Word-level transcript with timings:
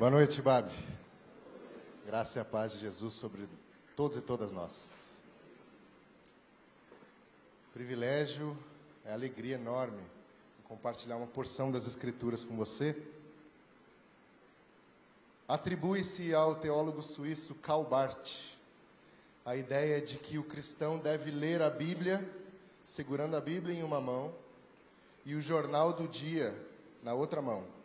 Boa 0.00 0.10
noite, 0.10 0.40
Babi. 0.40 0.72
Graça 2.06 2.38
e 2.38 2.40
a 2.40 2.44
paz 2.46 2.72
de 2.72 2.78
Jesus 2.78 3.12
sobre 3.12 3.46
todos 3.94 4.16
e 4.16 4.22
todas 4.22 4.50
nós. 4.50 5.10
Privilégio, 7.74 8.56
é 9.04 9.12
alegria 9.12 9.56
enorme 9.56 10.00
compartilhar 10.64 11.18
uma 11.18 11.26
porção 11.26 11.70
das 11.70 11.86
Escrituras 11.86 12.42
com 12.42 12.56
você. 12.56 12.96
Atribui-se 15.46 16.34
ao 16.34 16.54
teólogo 16.54 17.02
suíço 17.02 17.54
Karl 17.56 17.84
Barth 17.84 18.56
a 19.44 19.54
ideia 19.54 20.00
de 20.00 20.16
que 20.16 20.38
o 20.38 20.44
cristão 20.44 20.98
deve 20.98 21.30
ler 21.30 21.60
a 21.60 21.68
Bíblia 21.68 22.26
segurando 22.82 23.36
a 23.36 23.40
Bíblia 23.42 23.74
em 23.74 23.82
uma 23.82 24.00
mão 24.00 24.34
e 25.26 25.34
o 25.34 25.42
jornal 25.42 25.92
do 25.92 26.08
dia 26.08 26.56
na 27.02 27.12
outra 27.12 27.42
mão. 27.42 27.79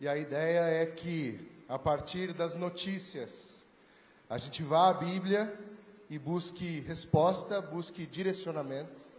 E 0.00 0.08
a 0.08 0.16
ideia 0.16 0.60
é 0.60 0.86
que, 0.86 1.38
a 1.68 1.78
partir 1.78 2.32
das 2.32 2.54
notícias, 2.54 3.62
a 4.30 4.38
gente 4.38 4.62
vá 4.62 4.88
à 4.88 4.94
Bíblia 4.94 5.52
e 6.08 6.18
busque 6.18 6.80
resposta, 6.80 7.60
busque 7.60 8.06
direcionamento. 8.06 9.10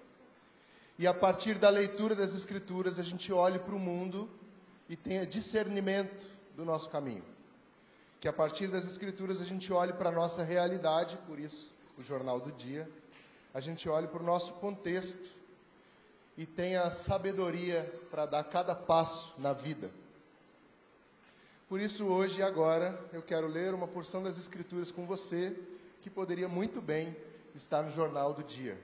E 0.98 1.06
a 1.06 1.14
partir 1.14 1.60
da 1.60 1.70
leitura 1.70 2.16
das 2.16 2.34
Escrituras, 2.34 2.98
a 2.98 3.04
gente 3.04 3.32
olhe 3.32 3.60
para 3.60 3.76
o 3.76 3.80
mundo 3.80 4.28
e 4.90 4.96
tenha 4.96 5.24
discernimento 5.24 6.30
do 6.56 6.66
nosso 6.66 6.90
caminho. 6.90 7.24
Que 8.20 8.28
a 8.28 8.34
partir 8.34 8.68
das 8.68 8.86
Escrituras 8.86 9.40
a 9.40 9.46
gente 9.46 9.72
olhe 9.72 9.94
para 9.94 10.10
a 10.10 10.12
nossa 10.12 10.44
realidade, 10.44 11.16
por 11.28 11.40
isso 11.40 11.72
o 11.96 12.04
Jornal 12.04 12.40
do 12.40 12.52
Dia, 12.52 12.90
a 13.54 13.60
gente 13.60 13.88
olhe 13.88 14.08
para 14.08 14.22
o 14.22 14.26
nosso 14.26 14.54
contexto 14.54 15.30
e 16.36 16.46
tenha 16.46 16.90
sabedoria 16.90 17.84
para 18.10 18.26
dar 18.26 18.44
cada 18.46 18.74
passo 18.74 19.40
na 19.40 19.54
vida. 19.54 19.92
Por 21.72 21.80
isso, 21.80 22.04
hoje 22.04 22.42
e 22.42 22.44
agora, 22.44 23.00
eu 23.14 23.22
quero 23.22 23.48
ler 23.48 23.74
uma 23.74 23.88
porção 23.88 24.22
das 24.22 24.38
Escrituras 24.38 24.92
com 24.92 25.06
você, 25.06 25.58
que 26.02 26.10
poderia 26.10 26.50
muito 26.50 26.82
bem 26.82 27.16
estar 27.56 27.82
no 27.82 27.90
jornal 27.90 28.34
do 28.34 28.44
dia. 28.44 28.78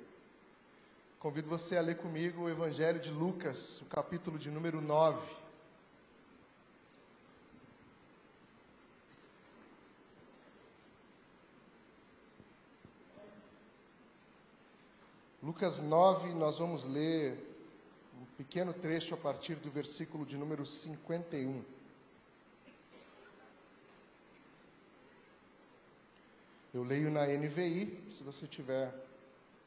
Convido 1.20 1.50
você 1.50 1.76
a 1.76 1.82
ler 1.82 1.98
comigo 1.98 2.44
o 2.44 2.50
Evangelho 2.50 2.98
de 2.98 3.12
Lucas, 3.12 3.82
o 3.82 3.86
capítulo 3.88 4.40
de 4.40 4.50
número 4.50 4.80
9. 4.80 5.20
Lucas 15.44 15.82
9, 15.82 16.34
nós 16.36 16.58
vamos 16.58 16.86
ler 16.86 17.38
um 18.18 18.26
pequeno 18.38 18.72
trecho 18.72 19.14
a 19.14 19.18
partir 19.18 19.56
do 19.56 19.70
versículo 19.70 20.26
de 20.26 20.38
número 20.38 20.66
51. 20.66 21.76
Eu 26.74 26.84
leio 26.84 27.10
na 27.10 27.26
NVI, 27.26 28.04
se 28.12 28.24
você 28.24 28.46
tiver 28.46 28.94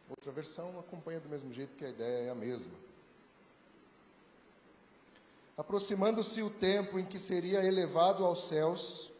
outra 0.09 0.31
versão, 0.31 0.79
acompanha 0.79 1.20
do 1.20 1.29
mesmo 1.29 1.53
jeito 1.53 1.75
que 1.77 1.84
a 1.84 1.89
ideia 1.89 2.27
é 2.27 2.31
a 2.31 2.34
mesma. 2.34 2.73
Aproximando-se 5.56 6.43
o 6.43 6.51
tempo 6.51 6.98
em 6.98 7.05
que 7.05 7.19
seria 7.19 7.65
elevado 7.65 8.25
aos 8.25 8.48
céus, 8.48 9.11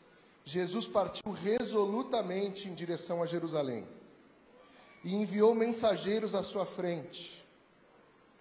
Jesus 0.45 0.87
partiu 0.87 1.33
resolutamente 1.33 2.69
em 2.69 2.75
direção 2.75 3.23
a 3.23 3.27
Jerusalém 3.27 3.87
e 5.05 5.15
enviou 5.15 5.55
mensageiros 5.55 6.35
à 6.35 6.43
sua 6.43 6.67
frente. 6.67 7.45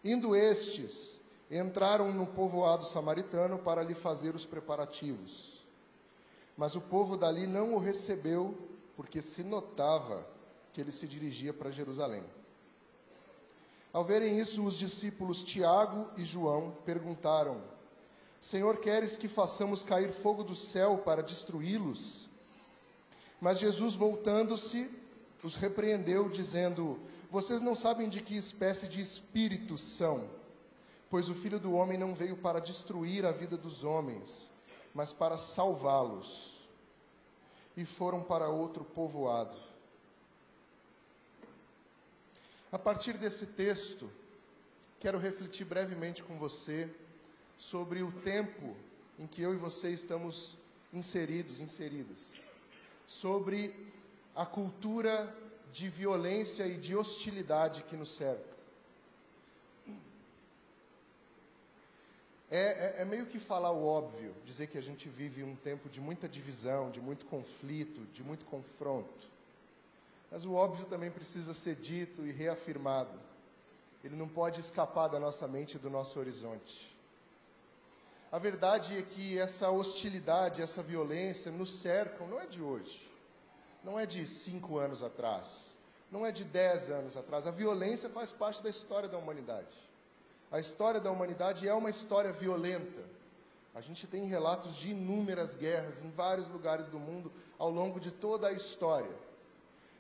Indo 0.04 0.36
estes, 0.36 1.20
entraram 1.52 2.12
no 2.12 2.28
povoado 2.28 2.86
samaritano 2.86 3.60
para 3.60 3.84
lhe 3.84 3.94
fazer 3.94 4.36
os 4.36 4.46
preparativos. 4.46 5.64
Mas 6.58 6.76
o 6.76 6.82
povo 6.82 7.18
dali 7.18 7.48
não 7.48 7.74
o 7.74 7.80
recebeu 7.80 8.58
porque 9.00 9.22
se 9.22 9.46
notava 9.46 10.28
que 10.74 10.82
ele 10.82 10.92
se 10.92 11.08
dirigia 11.08 11.54
para 11.54 11.72
Jerusalém. 11.72 12.22
Ao 13.94 14.04
verem 14.04 14.38
isso, 14.38 14.62
os 14.66 14.78
discípulos 14.78 15.42
Tiago 15.42 16.10
e 16.18 16.26
João 16.26 16.76
perguntaram: 16.84 17.62
Senhor, 18.42 18.78
queres 18.82 19.16
que 19.16 19.30
façamos 19.30 19.84
cair 19.84 20.12
fogo 20.12 20.44
do 20.44 20.54
céu 20.54 20.98
para 20.98 21.24
destruí-los? 21.24 22.28
Mas 23.40 23.58
Jesus, 23.58 23.96
voltando-se, 23.96 24.90
os 25.46 25.56
repreendeu, 25.56 26.28
dizendo: 26.28 27.00
Vocês 27.32 27.62
não 27.62 27.76
sabem 27.76 28.10
de 28.10 28.22
que 28.22 28.36
espécie 28.36 28.90
de 28.90 29.00
espíritos 29.00 29.82
são, 29.82 30.28
pois 31.10 31.30
o 31.30 31.34
Filho 31.34 31.58
do 31.58 31.72
Homem 31.72 31.98
não 31.98 32.14
veio 32.14 32.36
para 32.36 32.60
destruir 32.60 33.26
a 33.26 33.32
vida 33.32 33.56
dos 33.56 33.86
homens, 33.86 34.52
mas 34.94 35.14
para 35.14 35.38
salvá-los 35.38 36.59
e 37.76 37.86
foram 37.86 38.22
para 38.24 38.50
outro 38.50 38.84
povoado. 38.84 39.58
A 42.72 42.78
partir 42.78 43.14
desse 43.18 43.48
texto, 43.48 44.12
quero 45.00 45.18
refletir 45.18 45.66
brevemente 45.66 46.22
com 46.22 46.38
você 46.38 46.90
sobre 47.58 48.04
o 48.04 48.12
tempo 48.12 48.76
em 49.18 49.26
que 49.26 49.42
eu 49.42 49.54
e 49.54 49.58
você 49.58 49.90
estamos 49.92 50.56
inseridos, 50.94 51.60
inseridas, 51.60 52.32
sobre 53.08 53.76
a 54.36 54.46
cultura 54.46 55.36
de 55.72 55.90
violência 55.90 56.66
e 56.68 56.78
de 56.78 56.96
hostilidade 56.96 57.84
que 57.84 57.96
nos 57.96 58.16
cerca. 58.16 58.49
É, 62.52 62.58
é, 62.58 63.02
é, 63.02 63.06
meio 63.06 63.28
que 63.28 63.40
falar 63.40 63.72
o 63.72 63.86
óbvio, 63.86 64.34
dizer 64.44 64.68
que 64.68 64.78
a 64.78 64.82
gente 64.82 65.08
vive 65.08 65.44
um 65.44 65.56
tempo 65.56 65.88
de 65.88 66.02
muita 66.02 66.28
divisão, 66.28 66.90
de 66.90 67.00
muito 67.00 67.26
conflito, 67.28 68.02
de 68.12 68.24
muito 68.24 68.44
confronto. 68.46 69.28
Mas 70.32 70.46
o 70.46 70.54
óbvio 70.54 70.86
também 70.88 71.12
precisa 71.12 71.54
ser 71.54 71.76
dito 71.76 72.26
e 72.26 72.32
reafirmado. 72.32 73.20
Ele 74.04 74.16
não 74.16 74.28
pode 74.28 74.60
escapar 74.60 75.08
da 75.08 75.20
nossa 75.20 75.48
mente 75.48 75.76
e 75.76 75.80
do 75.80 75.92
nosso 75.92 76.20
horizonte. 76.20 76.90
A 78.32 78.40
verdade 78.40 78.98
é 78.98 79.02
que 79.04 79.38
essa 79.38 79.70
hostilidade, 79.70 80.62
essa 80.62 80.82
violência 80.82 81.52
nos 81.52 81.80
cercam, 81.80 82.28
não 82.28 82.40
é 82.40 82.48
de 82.48 82.62
hoje, 82.62 83.08
não 83.84 84.00
é 84.00 84.06
de 84.06 84.26
cinco 84.26 84.78
anos 84.78 85.04
atrás, 85.04 85.76
não 86.12 86.26
é 86.26 86.32
de 86.32 86.44
dez 86.44 86.90
anos 86.90 87.16
atrás. 87.16 87.46
A 87.46 87.52
violência 87.52 88.10
faz 88.10 88.32
parte 88.32 88.62
da 88.64 88.70
história 88.70 89.10
da 89.10 89.18
humanidade. 89.18 89.89
A 90.52 90.60
história 90.60 91.00
da 91.00 91.12
humanidade 91.12 91.68
é 91.68 91.74
uma 91.74 91.90
história 91.90 92.32
violenta. 92.32 93.04
A 93.76 93.82
gente 93.82 94.08
tem 94.08 94.26
relatos 94.26 94.76
de 94.76 94.90
inúmeras 94.90 95.56
guerras 95.56 96.02
em 96.04 96.10
vários 96.10 96.48
lugares 96.50 96.88
do 96.88 97.00
mundo 97.00 97.32
ao 97.58 97.70
longo 97.70 98.00
de 98.00 98.12
toda 98.12 98.48
a 98.48 98.52
história. 98.52 99.16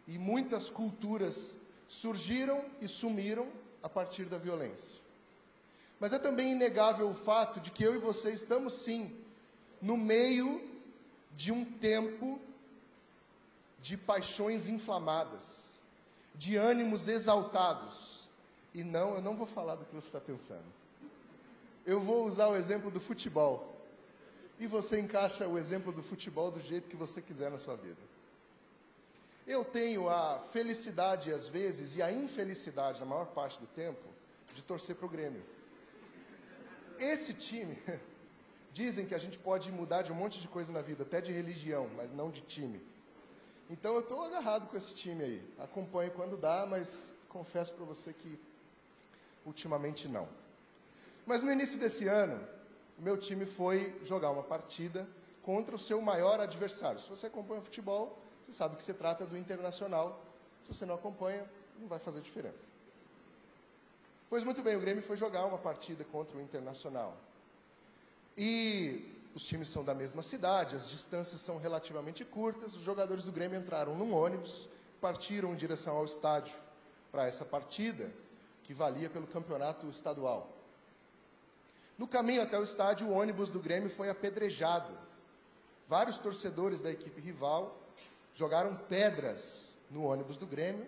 E 0.08 0.18
muitas 0.18 0.70
culturas 0.70 1.56
surgiram 1.88 2.66
e 2.82 2.88
sumiram 2.88 3.48
a 3.84 3.88
partir 3.88 4.26
da 4.26 4.38
violência. 4.38 5.00
Mas 6.00 6.14
é 6.14 6.20
também 6.20 6.54
inegável 6.54 7.10
o 7.10 7.16
fato 7.16 7.60
de 7.60 7.70
que 7.72 7.84
eu 7.84 7.94
e 7.94 8.00
você 8.00 8.32
estamos 8.32 8.74
sim 8.74 9.16
no 9.82 9.96
meio 9.96 10.68
de 11.36 11.52
um 11.52 11.64
tempo 11.64 12.40
de 13.82 13.96
paixões 13.96 14.68
inflamadas, 14.68 15.70
de 16.36 16.56
ânimos 16.58 17.08
exaltados, 17.08 18.19
e 18.74 18.84
não, 18.84 19.16
eu 19.16 19.22
não 19.22 19.36
vou 19.36 19.48
falar 19.48 19.76
do 19.76 19.86
que 19.86 19.94
você 19.94 20.08
está 20.08 20.20
pensando. 20.20 20.66
Eu 21.86 22.00
vou 22.00 22.26
usar 22.26 22.48
o 22.48 22.56
exemplo 22.56 22.92
do 22.92 23.00
futebol. 23.00 23.76
E 24.60 24.68
você 24.68 25.00
encaixa 25.00 25.48
o 25.48 25.58
exemplo 25.58 25.92
do 25.92 26.04
futebol 26.04 26.52
do 26.52 26.60
jeito 26.60 26.90
que 26.90 26.96
você 26.96 27.22
quiser 27.22 27.50
na 27.50 27.58
sua 27.58 27.76
vida. 27.76 28.02
Eu 29.48 29.66
tenho 29.66 30.10
a 30.10 30.40
felicidade, 30.52 31.34
às 31.34 31.48
vezes, 31.48 31.96
e 31.96 32.02
a 32.02 32.12
infelicidade, 32.12 33.00
na 33.00 33.06
maior 33.06 33.26
parte 33.28 33.60
do 33.60 33.66
tempo, 33.66 34.04
de 34.54 34.62
torcer 34.62 34.96
para 34.96 35.06
o 35.06 35.10
Grêmio. 35.10 35.42
Esse 37.00 37.34
time, 37.34 37.76
dizem 38.72 39.06
que 39.06 39.16
a 39.16 39.18
gente 39.18 39.40
pode 39.40 39.72
mudar 39.72 40.04
de 40.04 40.12
um 40.12 40.16
monte 40.16 40.40
de 40.40 40.48
coisa 40.48 40.72
na 40.72 40.82
vida, 40.82 41.04
até 41.04 41.20
de 41.20 41.32
religião, 41.32 41.90
mas 41.96 42.12
não 42.12 42.30
de 42.30 42.42
time. 42.42 42.80
Então 43.70 43.94
eu 43.94 44.02
estou 44.02 44.24
agarrado 44.24 44.70
com 44.70 44.78
esse 44.78 44.94
time 44.94 45.24
aí. 45.24 45.54
Acompanho 45.58 46.12
quando 46.12 46.38
dá, 46.38 46.66
mas 46.66 47.12
confesso 47.30 47.74
para 47.74 47.86
você 47.86 48.14
que 48.14 48.40
ultimamente 49.50 50.08
não. 50.08 50.28
Mas 51.26 51.44
no 51.44 51.52
início 51.52 51.78
desse 51.78 52.08
ano, 52.08 52.40
o 52.98 53.02
meu 53.02 53.18
time 53.18 53.46
foi 53.46 54.00
jogar 54.04 54.30
uma 54.30 54.44
partida 54.44 55.08
contra 55.44 55.76
o 55.76 55.80
seu 55.80 56.02
maior 56.02 56.40
adversário. 56.40 57.00
Se 57.00 57.10
você 57.10 57.28
acompanha 57.28 57.62
futebol, 57.62 58.18
você 58.46 58.52
sabe 58.52 58.76
que 58.76 58.84
se 58.84 58.94
trata 58.94 59.26
do 59.26 59.38
Internacional. 59.38 60.24
Se 60.66 60.74
você 60.74 60.86
não 60.86 60.96
acompanha, 60.96 61.46
não 61.80 61.88
vai 61.88 62.00
fazer 62.00 62.22
diferença. 62.22 62.68
Pois 64.30 64.44
muito 64.44 64.62
bem, 64.62 64.76
o 64.76 64.80
Grêmio 64.80 65.02
foi 65.02 65.18
jogar 65.18 65.46
uma 65.46 65.58
partida 65.58 66.04
contra 66.04 66.38
o 66.38 66.42
Internacional. 66.42 67.18
E 68.38 69.12
os 69.34 69.44
times 69.44 69.70
são 69.70 69.84
da 69.84 69.94
mesma 69.94 70.22
cidade, 70.22 70.76
as 70.76 70.88
distâncias 70.90 71.42
são 71.42 71.58
relativamente 71.58 72.24
curtas. 72.24 72.76
Os 72.76 72.84
jogadores 72.84 73.24
do 73.24 73.32
Grêmio 73.32 73.60
entraram 73.60 73.96
num 73.96 74.14
ônibus, 74.14 74.70
partiram 75.02 75.54
em 75.54 75.56
direção 75.56 75.98
ao 75.98 76.06
estádio 76.06 76.56
para 77.12 77.26
essa 77.28 77.44
partida 77.44 78.12
que 78.70 78.74
valia 78.76 79.10
pelo 79.10 79.26
campeonato 79.26 79.90
estadual. 79.90 80.48
No 81.98 82.08
caminho 82.08 82.44
até 82.44 82.60
o 82.60 82.64
estádio, 82.64 83.08
o 83.08 83.14
ônibus 83.14 83.50
do 83.50 83.60
Grêmio 83.60 83.90
foi 83.90 84.12
apedrejado 84.12 84.96
vários 85.88 86.20
torcedores 86.20 86.80
da 86.80 86.92
equipe 86.92 87.20
rival 87.20 87.76
jogaram 88.36 88.76
pedras 88.88 89.72
no 89.90 90.04
ônibus 90.04 90.38
do 90.38 90.46
Grêmio. 90.46 90.86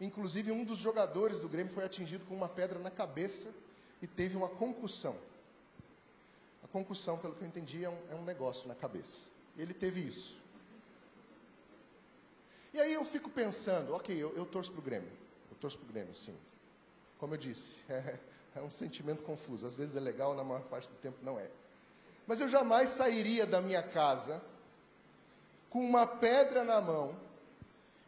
Inclusive, 0.00 0.52
um 0.52 0.62
dos 0.62 0.78
jogadores 0.78 1.40
do 1.40 1.48
Grêmio 1.48 1.72
foi 1.72 1.82
atingido 1.82 2.24
com 2.26 2.34
uma 2.36 2.48
pedra 2.48 2.78
na 2.78 2.92
cabeça 2.92 3.52
e 4.00 4.06
teve 4.06 4.36
uma 4.36 4.48
concussão. 4.48 5.16
A 6.62 6.68
concussão, 6.68 7.18
pelo 7.18 7.34
que 7.34 7.42
eu 7.42 7.48
entendi, 7.48 7.84
é 7.84 7.90
um, 7.90 7.98
é 8.08 8.14
um 8.14 8.22
negócio 8.22 8.68
na 8.68 8.74
cabeça. 8.76 9.26
Ele 9.58 9.74
teve 9.74 10.00
isso. 10.00 10.38
E 12.72 12.78
aí 12.78 12.92
eu 12.92 13.04
fico 13.04 13.28
pensando, 13.28 13.94
ok, 13.94 14.16
eu, 14.16 14.32
eu 14.36 14.46
torço 14.46 14.70
para 14.70 14.78
o 14.78 14.84
Grêmio. 14.84 15.10
Eu 15.50 15.56
torço 15.56 15.76
para 15.76 15.88
o 15.88 15.92
Grêmio, 15.92 16.14
sim. 16.14 16.36
Como 17.18 17.34
eu 17.34 17.38
disse, 17.38 17.76
é, 17.88 18.18
é 18.56 18.60
um 18.60 18.70
sentimento 18.70 19.22
confuso. 19.22 19.66
Às 19.66 19.74
vezes 19.74 19.96
é 19.96 20.00
legal, 20.00 20.34
na 20.34 20.44
maior 20.44 20.62
parte 20.62 20.88
do 20.88 20.96
tempo 20.96 21.18
não 21.22 21.38
é. 21.38 21.48
Mas 22.26 22.40
eu 22.40 22.48
jamais 22.48 22.88
sairia 22.90 23.46
da 23.46 23.60
minha 23.60 23.82
casa 23.82 24.42
com 25.70 25.84
uma 25.84 26.06
pedra 26.06 26.64
na 26.64 26.80
mão 26.80 27.16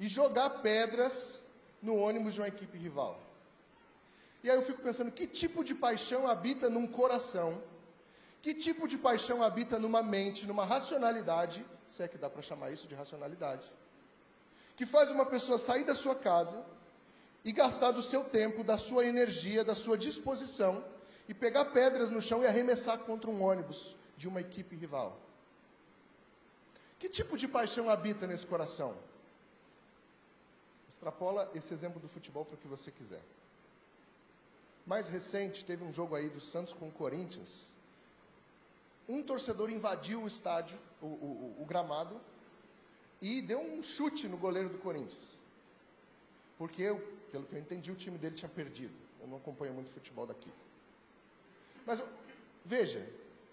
e 0.00 0.08
jogar 0.08 0.50
pedras 0.62 1.44
no 1.82 1.96
ônibus 1.96 2.34
de 2.34 2.40
uma 2.40 2.48
equipe 2.48 2.76
rival. 2.76 3.20
E 4.42 4.50
aí 4.50 4.56
eu 4.56 4.62
fico 4.62 4.82
pensando, 4.82 5.10
que 5.10 5.26
tipo 5.26 5.64
de 5.64 5.74
paixão 5.74 6.28
habita 6.28 6.70
num 6.70 6.86
coração? 6.86 7.60
Que 8.40 8.54
tipo 8.54 8.86
de 8.86 8.96
paixão 8.96 9.42
habita 9.42 9.78
numa 9.78 10.02
mente, 10.02 10.46
numa 10.46 10.64
racionalidade, 10.64 11.64
se 11.88 12.02
é 12.02 12.08
que 12.08 12.16
dá 12.16 12.30
para 12.30 12.42
chamar 12.42 12.70
isso 12.70 12.86
de 12.86 12.94
racionalidade, 12.94 13.64
que 14.76 14.86
faz 14.86 15.10
uma 15.10 15.26
pessoa 15.26 15.58
sair 15.58 15.84
da 15.84 15.94
sua 15.94 16.14
casa 16.14 16.64
e 17.44 17.52
gastar 17.52 17.92
do 17.92 18.02
seu 18.02 18.24
tempo, 18.24 18.64
da 18.64 18.76
sua 18.76 19.06
energia, 19.06 19.64
da 19.64 19.74
sua 19.74 19.96
disposição 19.96 20.84
e 21.28 21.34
pegar 21.34 21.66
pedras 21.66 22.10
no 22.10 22.20
chão 22.20 22.42
e 22.42 22.46
arremessar 22.46 22.98
contra 23.00 23.30
um 23.30 23.42
ônibus 23.42 23.94
de 24.16 24.26
uma 24.28 24.40
equipe 24.40 24.74
rival? 24.74 25.18
Que 26.98 27.08
tipo 27.08 27.38
de 27.38 27.46
paixão 27.46 27.88
habita 27.88 28.26
nesse 28.26 28.44
coração? 28.44 28.96
Extrapola 30.88 31.50
esse 31.54 31.72
exemplo 31.72 32.00
do 32.00 32.08
futebol 32.08 32.44
para 32.44 32.54
o 32.54 32.58
que 32.58 32.66
você 32.66 32.90
quiser. 32.90 33.22
Mais 34.84 35.08
recente, 35.08 35.64
teve 35.64 35.84
um 35.84 35.92
jogo 35.92 36.14
aí 36.14 36.28
do 36.28 36.40
Santos 36.40 36.72
com 36.72 36.88
o 36.88 36.92
Corinthians. 36.92 37.66
Um 39.08 39.22
torcedor 39.22 39.70
invadiu 39.70 40.22
o 40.22 40.26
estádio, 40.26 40.78
o, 41.00 41.06
o, 41.06 41.56
o 41.60 41.64
gramado, 41.66 42.20
e 43.20 43.42
deu 43.42 43.60
um 43.60 43.82
chute 43.82 44.26
no 44.28 44.36
goleiro 44.36 44.70
do 44.70 44.78
Corinthians. 44.78 45.38
Porque, 46.56 46.90
pelo 47.30 47.44
que 47.44 47.54
eu 47.54 47.58
entendi, 47.58 47.90
o 47.90 47.96
time 47.96 48.18
dele 48.18 48.34
tinha 48.34 48.48
perdido. 48.48 48.94
Eu 49.20 49.28
não 49.28 49.36
acompanho 49.36 49.72
muito 49.72 49.92
futebol 49.92 50.26
daqui. 50.26 50.50
Mas 51.86 52.02
veja, 52.64 53.04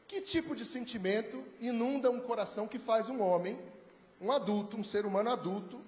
que 0.08 0.22
tipo 0.22 0.56
de 0.56 0.66
sentimento 0.66 1.44
inunda 1.60 2.12
um 2.12 2.20
coração 2.20 2.68
que 2.68 2.78
faz 2.78 3.10
um 3.10 3.22
homem, 3.22 3.60
um 4.22 4.32
adulto, 4.32 4.78
um 4.78 4.84
ser 4.84 5.06
humano 5.06 5.32
adulto, 5.32 5.82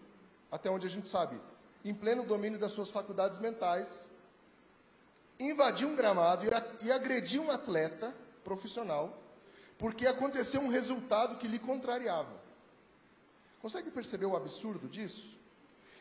até 0.51 0.69
onde 0.69 0.88
a 0.88 0.89
gente 0.89 1.07
sabe, 1.07 1.39
em 1.84 1.94
pleno 1.94 2.24
domínio 2.24 2.60
das 2.60 2.72
suas 2.72 2.89
faculdades 2.89 3.38
mentais, 3.39 4.07
invadir 5.40 5.86
um 5.86 5.95
gramado 5.95 6.45
e, 6.81 6.92
agredir 6.92 7.40
um 7.40 7.51
atleta 7.51 8.13
profissional, 8.44 9.16
porque 9.78 10.07
aconteceu 10.07 10.62
um 10.62 10.69
resultado 10.69 11.38
que 11.38 11.48
lhe 11.48 11.60
contrariava. 11.60 12.36
Consegue 13.62 13.92
perceber 13.92 14.25
o 14.25 14.36
absurdo 14.36 14.88
disso? 14.88 15.36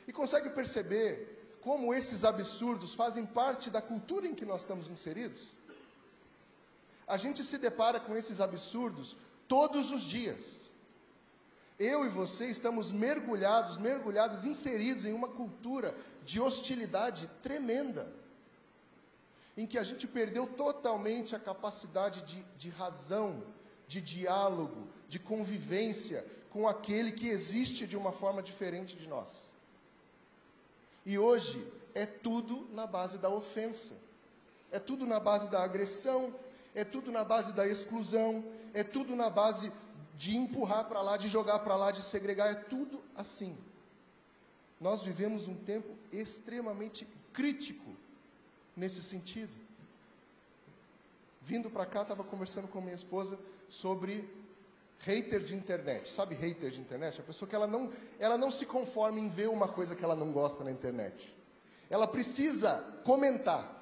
E 0.06 0.12
consegue 0.12 0.50
perceber 0.50 1.36
como 1.67 1.93
esses 1.93 2.25
absurdos 2.25 2.95
fazem 2.95 3.27
parte 3.27 3.71
da 3.71 3.83
cultura 3.83 4.25
em 4.25 4.37
que 4.37 4.45
nós 4.45 4.61
estamos 4.61 4.89
inseridos? 4.89 5.49
A 7.09 7.17
gente 7.17 7.43
se 7.43 7.59
depara 7.59 7.99
com 7.99 8.17
esses 8.17 8.41
absurdos 8.41 9.17
todos 9.49 9.91
os 9.91 10.03
dias. 10.03 10.39
Eu 11.77 12.07
e 12.07 12.09
você 12.09 12.47
estamos 12.47 12.93
mergulhados, 12.93 13.79
mergulhados, 13.79 14.45
inseridos 14.45 15.05
em 15.05 15.13
uma 15.13 15.27
cultura 15.27 15.93
de 16.25 16.41
hostilidade 16.41 17.29
tremenda 17.43 18.13
em 19.57 19.67
que 19.67 19.77
a 19.77 19.83
gente 19.83 20.07
perdeu 20.07 20.47
totalmente 20.47 21.35
a 21.35 21.41
capacidade 21.41 22.23
de, 22.23 22.45
de 22.57 22.69
razão, 22.69 23.43
de 23.89 24.01
diálogo, 24.01 24.87
de 25.09 25.19
convivência 25.19 26.25
com 26.49 26.69
aquele 26.69 27.11
que 27.11 27.27
existe 27.27 27.89
de 27.89 27.97
uma 27.97 28.13
forma 28.13 28.41
diferente 28.41 28.95
de 28.95 29.09
nós. 29.09 29.56
E 31.06 31.17
hoje 31.17 31.64
é 31.94 32.05
tudo 32.05 32.69
na 32.75 32.85
base 32.85 33.17
da 33.19 33.31
ofensa, 33.31 33.94
é 34.73 34.81
tudo 34.81 35.06
na 35.06 35.20
base 35.20 35.49
da 35.49 35.62
agressão, 35.62 36.35
é 36.75 36.85
tudo 36.85 37.12
na 37.12 37.23
base 37.23 37.53
da 37.53 37.67
exclusão, 37.67 38.44
é 38.75 38.82
tudo 38.82 39.14
na 39.14 39.31
base 39.31 39.73
de 40.17 40.37
empurrar 40.37 40.88
para 40.88 41.00
lá, 41.00 41.17
de 41.17 41.29
jogar 41.29 41.61
para 41.61 41.76
lá, 41.76 41.93
de 41.93 42.03
segregar, 42.03 42.50
é 42.50 42.55
tudo 42.55 43.00
assim. 43.14 43.56
Nós 44.81 45.03
vivemos 45.03 45.47
um 45.47 45.55
tempo 45.55 45.97
extremamente 46.12 47.06
crítico 47.32 47.94
nesse 48.76 49.00
sentido. 49.00 49.53
Vindo 51.41 51.70
para 51.70 51.87
cá, 51.87 52.03
estava 52.03 52.25
conversando 52.25 52.67
com 52.67 52.81
minha 52.81 52.94
esposa 52.94 53.38
sobre 53.69 54.29
hater 55.00 55.40
de 55.40 55.54
internet. 55.54 56.10
Sabe 56.10 56.34
hater 56.34 56.70
de 56.70 56.81
internet? 56.81 57.20
A 57.20 57.25
pessoa 57.25 57.48
que 57.48 57.54
ela 57.54 57.66
não, 57.66 57.93
ela 58.19 58.37
não 58.37 58.50
se 58.50 58.66
conforma 58.66 59.20
em 59.20 59.28
ver 59.28 59.48
uma 59.48 59.69
coisa 59.69 59.94
que 59.94 60.04
ela 60.04 60.16
não 60.16 60.32
gosta 60.32 60.64
na 60.64 60.70
internet. 60.70 61.34
Ela 61.88 62.06
precisa 62.06 63.00
comentar. 63.04 63.75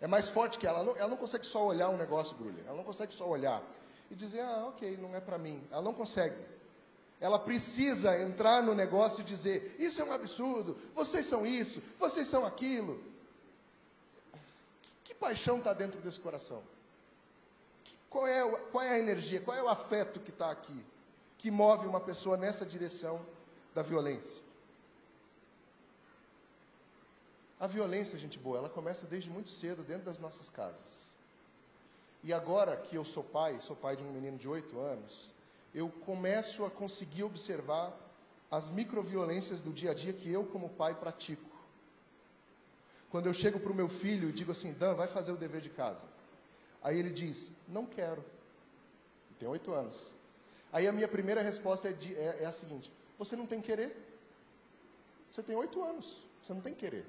É 0.00 0.06
mais 0.06 0.28
forte 0.28 0.58
que 0.58 0.66
ela. 0.66 0.80
Ela 0.80 0.86
não, 0.86 0.96
ela 0.96 1.08
não 1.08 1.16
consegue 1.16 1.46
só 1.46 1.66
olhar 1.66 1.88
um 1.88 1.96
negócio, 1.96 2.36
Grulha. 2.36 2.62
Ela 2.66 2.76
não 2.76 2.84
consegue 2.84 3.12
só 3.12 3.28
olhar 3.28 3.62
e 4.10 4.14
dizer, 4.14 4.40
ah, 4.40 4.66
ok, 4.68 4.96
não 5.00 5.14
é 5.14 5.20
para 5.20 5.38
mim. 5.38 5.62
Ela 5.70 5.82
não 5.82 5.94
consegue. 5.94 6.36
Ela 7.20 7.38
precisa 7.38 8.20
entrar 8.20 8.62
no 8.62 8.74
negócio 8.74 9.22
e 9.22 9.24
dizer: 9.24 9.76
Isso 9.78 10.00
é 10.02 10.04
um 10.04 10.12
absurdo, 10.12 10.76
vocês 10.94 11.24
são 11.26 11.46
isso, 11.46 11.82
vocês 11.98 12.28
são 12.28 12.44
aquilo. 12.44 13.02
Que 15.02 15.14
paixão 15.14 15.58
está 15.58 15.72
dentro 15.72 16.00
desse 16.00 16.20
coração? 16.20 16.62
Qual 18.14 18.28
é, 18.28 18.48
qual 18.70 18.84
é 18.84 18.90
a 18.90 18.98
energia, 19.00 19.40
qual 19.40 19.56
é 19.56 19.62
o 19.64 19.68
afeto 19.68 20.20
que 20.20 20.30
está 20.30 20.48
aqui, 20.48 20.86
que 21.36 21.50
move 21.50 21.84
uma 21.88 21.98
pessoa 21.98 22.36
nessa 22.36 22.64
direção 22.64 23.20
da 23.74 23.82
violência? 23.82 24.40
A 27.58 27.66
violência, 27.66 28.16
gente 28.16 28.38
boa, 28.38 28.58
ela 28.58 28.68
começa 28.68 29.04
desde 29.04 29.28
muito 29.28 29.48
cedo 29.48 29.82
dentro 29.82 30.04
das 30.04 30.20
nossas 30.20 30.48
casas. 30.48 31.06
E 32.22 32.32
agora 32.32 32.76
que 32.76 32.94
eu 32.94 33.04
sou 33.04 33.24
pai, 33.24 33.58
sou 33.60 33.74
pai 33.74 33.96
de 33.96 34.04
um 34.04 34.12
menino 34.12 34.38
de 34.38 34.46
oito 34.46 34.78
anos, 34.78 35.32
eu 35.74 35.88
começo 35.88 36.64
a 36.64 36.70
conseguir 36.70 37.24
observar 37.24 37.92
as 38.48 38.70
microviolências 38.70 39.60
do 39.60 39.72
dia 39.72 39.90
a 39.90 39.94
dia 39.94 40.12
que 40.12 40.30
eu, 40.30 40.44
como 40.44 40.68
pai, 40.68 40.94
pratico. 40.94 41.50
Quando 43.10 43.26
eu 43.26 43.34
chego 43.34 43.58
para 43.58 43.72
o 43.72 43.74
meu 43.74 43.88
filho 43.88 44.28
e 44.28 44.32
digo 44.32 44.52
assim, 44.52 44.72
Dan, 44.72 44.94
vai 44.94 45.08
fazer 45.08 45.32
o 45.32 45.36
dever 45.36 45.60
de 45.60 45.70
casa. 45.70 46.13
Aí 46.84 46.98
ele 46.98 47.10
diz, 47.10 47.50
não 47.66 47.86
quero. 47.86 48.22
Tem 49.38 49.48
oito 49.48 49.72
anos. 49.72 49.96
Aí 50.70 50.86
a 50.86 50.92
minha 50.92 51.08
primeira 51.08 51.40
resposta 51.40 51.88
é, 51.88 51.92
de, 51.92 52.14
é, 52.14 52.42
é 52.42 52.46
a 52.46 52.52
seguinte: 52.52 52.92
você 53.18 53.34
não 53.34 53.46
tem 53.46 53.60
querer. 53.60 53.96
Você 55.32 55.42
tem 55.42 55.56
oito 55.56 55.82
anos, 55.82 56.18
você 56.42 56.52
não 56.52 56.60
tem 56.60 56.74
querer. 56.74 57.06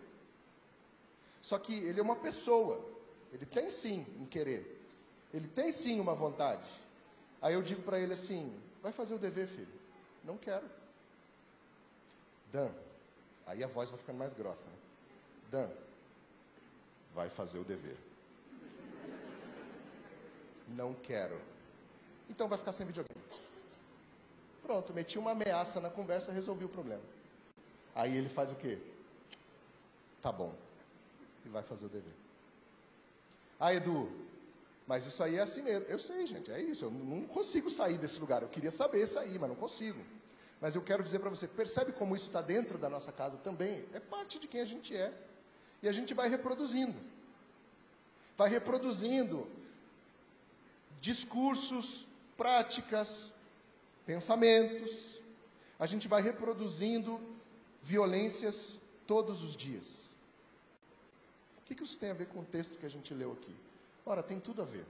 Só 1.42 1.60
que 1.60 1.74
ele 1.74 2.00
é 2.00 2.04
uma 2.04 2.16
pessoa, 2.16 2.84
ele 3.34 3.46
tem 3.46 3.70
sim 3.70 4.06
em 4.20 4.26
querer. 4.26 4.82
Ele 5.34 5.48
tem 5.48 5.72
sim 5.72 6.00
uma 6.00 6.16
vontade. 6.16 6.68
Aí 7.42 7.54
eu 7.54 7.62
digo 7.62 7.82
para 7.82 8.00
ele 8.00 8.14
assim: 8.14 8.58
vai 8.82 8.92
fazer 8.92 9.16
o 9.16 9.20
dever, 9.20 9.48
filho. 9.48 9.68
Não 10.24 10.38
quero. 10.38 10.66
Dan. 12.52 12.72
Aí 13.46 13.64
a 13.64 13.68
voz 13.68 13.90
vai 13.90 14.00
ficando 14.00 14.18
mais 14.18 14.34
grossa. 14.34 14.66
Né? 14.66 14.74
Dan, 15.52 15.70
vai 17.14 17.30
fazer 17.30 17.60
o 17.60 17.64
dever. 17.64 17.98
Não 20.68 20.94
quero. 20.94 21.40
Então 22.30 22.48
vai 22.48 22.58
ficar 22.58 22.72
sem 22.72 22.86
videogame. 22.86 23.22
Pronto, 24.64 24.94
meti 24.94 25.20
uma 25.20 25.32
ameaça 25.32 25.80
na 25.80 25.90
conversa, 25.90 26.32
resolvi 26.32 26.66
o 26.66 26.70
problema. 26.70 27.04
Aí 27.94 28.18
ele 28.18 28.30
faz 28.30 28.52
o 28.52 28.56
quê? 28.56 28.80
Tá 30.22 30.32
bom. 30.32 30.54
E 31.46 31.50
vai 31.50 31.62
fazer 31.62 31.86
o 31.86 31.90
dever. 31.90 32.14
Ah, 33.60 33.74
Edu, 33.74 34.12
mas 34.88 35.06
isso 35.06 35.24
aí 35.24 35.38
é 35.38 35.42
assim 35.42 35.62
mesmo. 35.62 35.86
Eu 35.88 36.00
sei, 36.00 36.26
gente, 36.26 36.52
é 36.52 36.60
isso. 36.60 36.86
Eu 36.86 36.92
não 36.92 37.22
consigo 37.28 37.70
sair 37.70 37.98
desse 37.98 38.20
lugar. 38.20 38.42
Eu 38.42 38.50
queria 38.50 38.72
saber 38.72 39.06
sair, 39.08 39.38
mas 39.40 39.50
não 39.50 39.56
consigo. 39.56 40.00
Mas 40.60 40.76
eu 40.76 40.82
quero 40.82 41.04
dizer 41.04 41.20
para 41.20 41.30
você, 41.30 41.48
percebe 41.48 41.92
como 41.92 42.16
isso 42.16 42.28
está 42.28 42.42
dentro 42.42 42.78
da 42.78 42.90
nossa 42.90 43.12
casa 43.12 43.38
também? 43.38 43.86
É 43.94 44.00
parte 44.00 44.40
de 44.40 44.48
quem 44.48 44.62
a 44.62 44.66
gente 44.66 44.96
é. 44.96 45.14
E 45.82 45.88
a 45.88 45.92
gente 45.92 46.14
vai 46.14 46.28
reproduzindo. 46.28 46.98
Vai 48.38 48.50
reproduzindo 48.50 49.48
discursos, 51.06 52.04
práticas, 52.36 53.32
pensamentos. 54.08 55.22
A 55.78 55.86
gente 55.86 56.08
vai 56.08 56.20
reproduzindo 56.20 57.22
violências 57.84 58.80
todos 59.06 59.44
os 59.44 59.56
dias. 59.56 60.10
O 61.60 61.68
que, 61.68 61.76
que 61.76 61.84
isso 61.84 61.98
tem 62.00 62.10
a 62.10 62.16
ver 62.16 62.26
com 62.26 62.40
o 62.40 62.46
texto 62.46 62.80
que 62.80 62.86
a 62.88 62.90
gente 62.90 63.14
leu 63.14 63.34
aqui? 63.34 63.56
Ora, 64.04 64.24
tem 64.24 64.40
tudo 64.40 64.64
a 64.64 64.66
ver. 64.66 64.86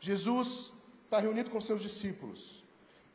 Jesus 0.00 0.72
está 1.04 1.18
reunido 1.18 1.50
com 1.50 1.60
seus 1.60 1.82
discípulos. 1.82 2.62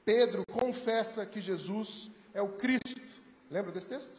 Pedro 0.06 0.44
confessa 0.52 1.26
que 1.26 1.42
Jesus 1.42 2.12
é 2.32 2.42
o 2.44 2.50
Cristo. 2.50 3.02
Lembra 3.50 3.72
desse 3.72 3.88
texto? 3.88 4.14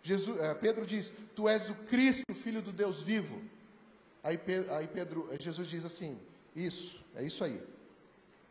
Jesus, 0.00 0.40
é, 0.40 0.54
Pedro 0.54 0.86
diz: 0.86 1.12
Tu 1.34 1.48
és 1.48 1.68
o 1.70 1.74
Cristo, 1.86 2.34
filho 2.34 2.62
do 2.62 2.72
Deus 2.72 3.02
vivo. 3.02 3.42
Aí, 4.22 4.38
aí 4.70 4.86
Pedro, 4.86 5.28
Jesus 5.38 5.68
diz 5.68 5.84
assim: 5.84 6.18
Isso, 6.56 7.04
é 7.14 7.22
isso 7.22 7.44
aí. 7.44 7.62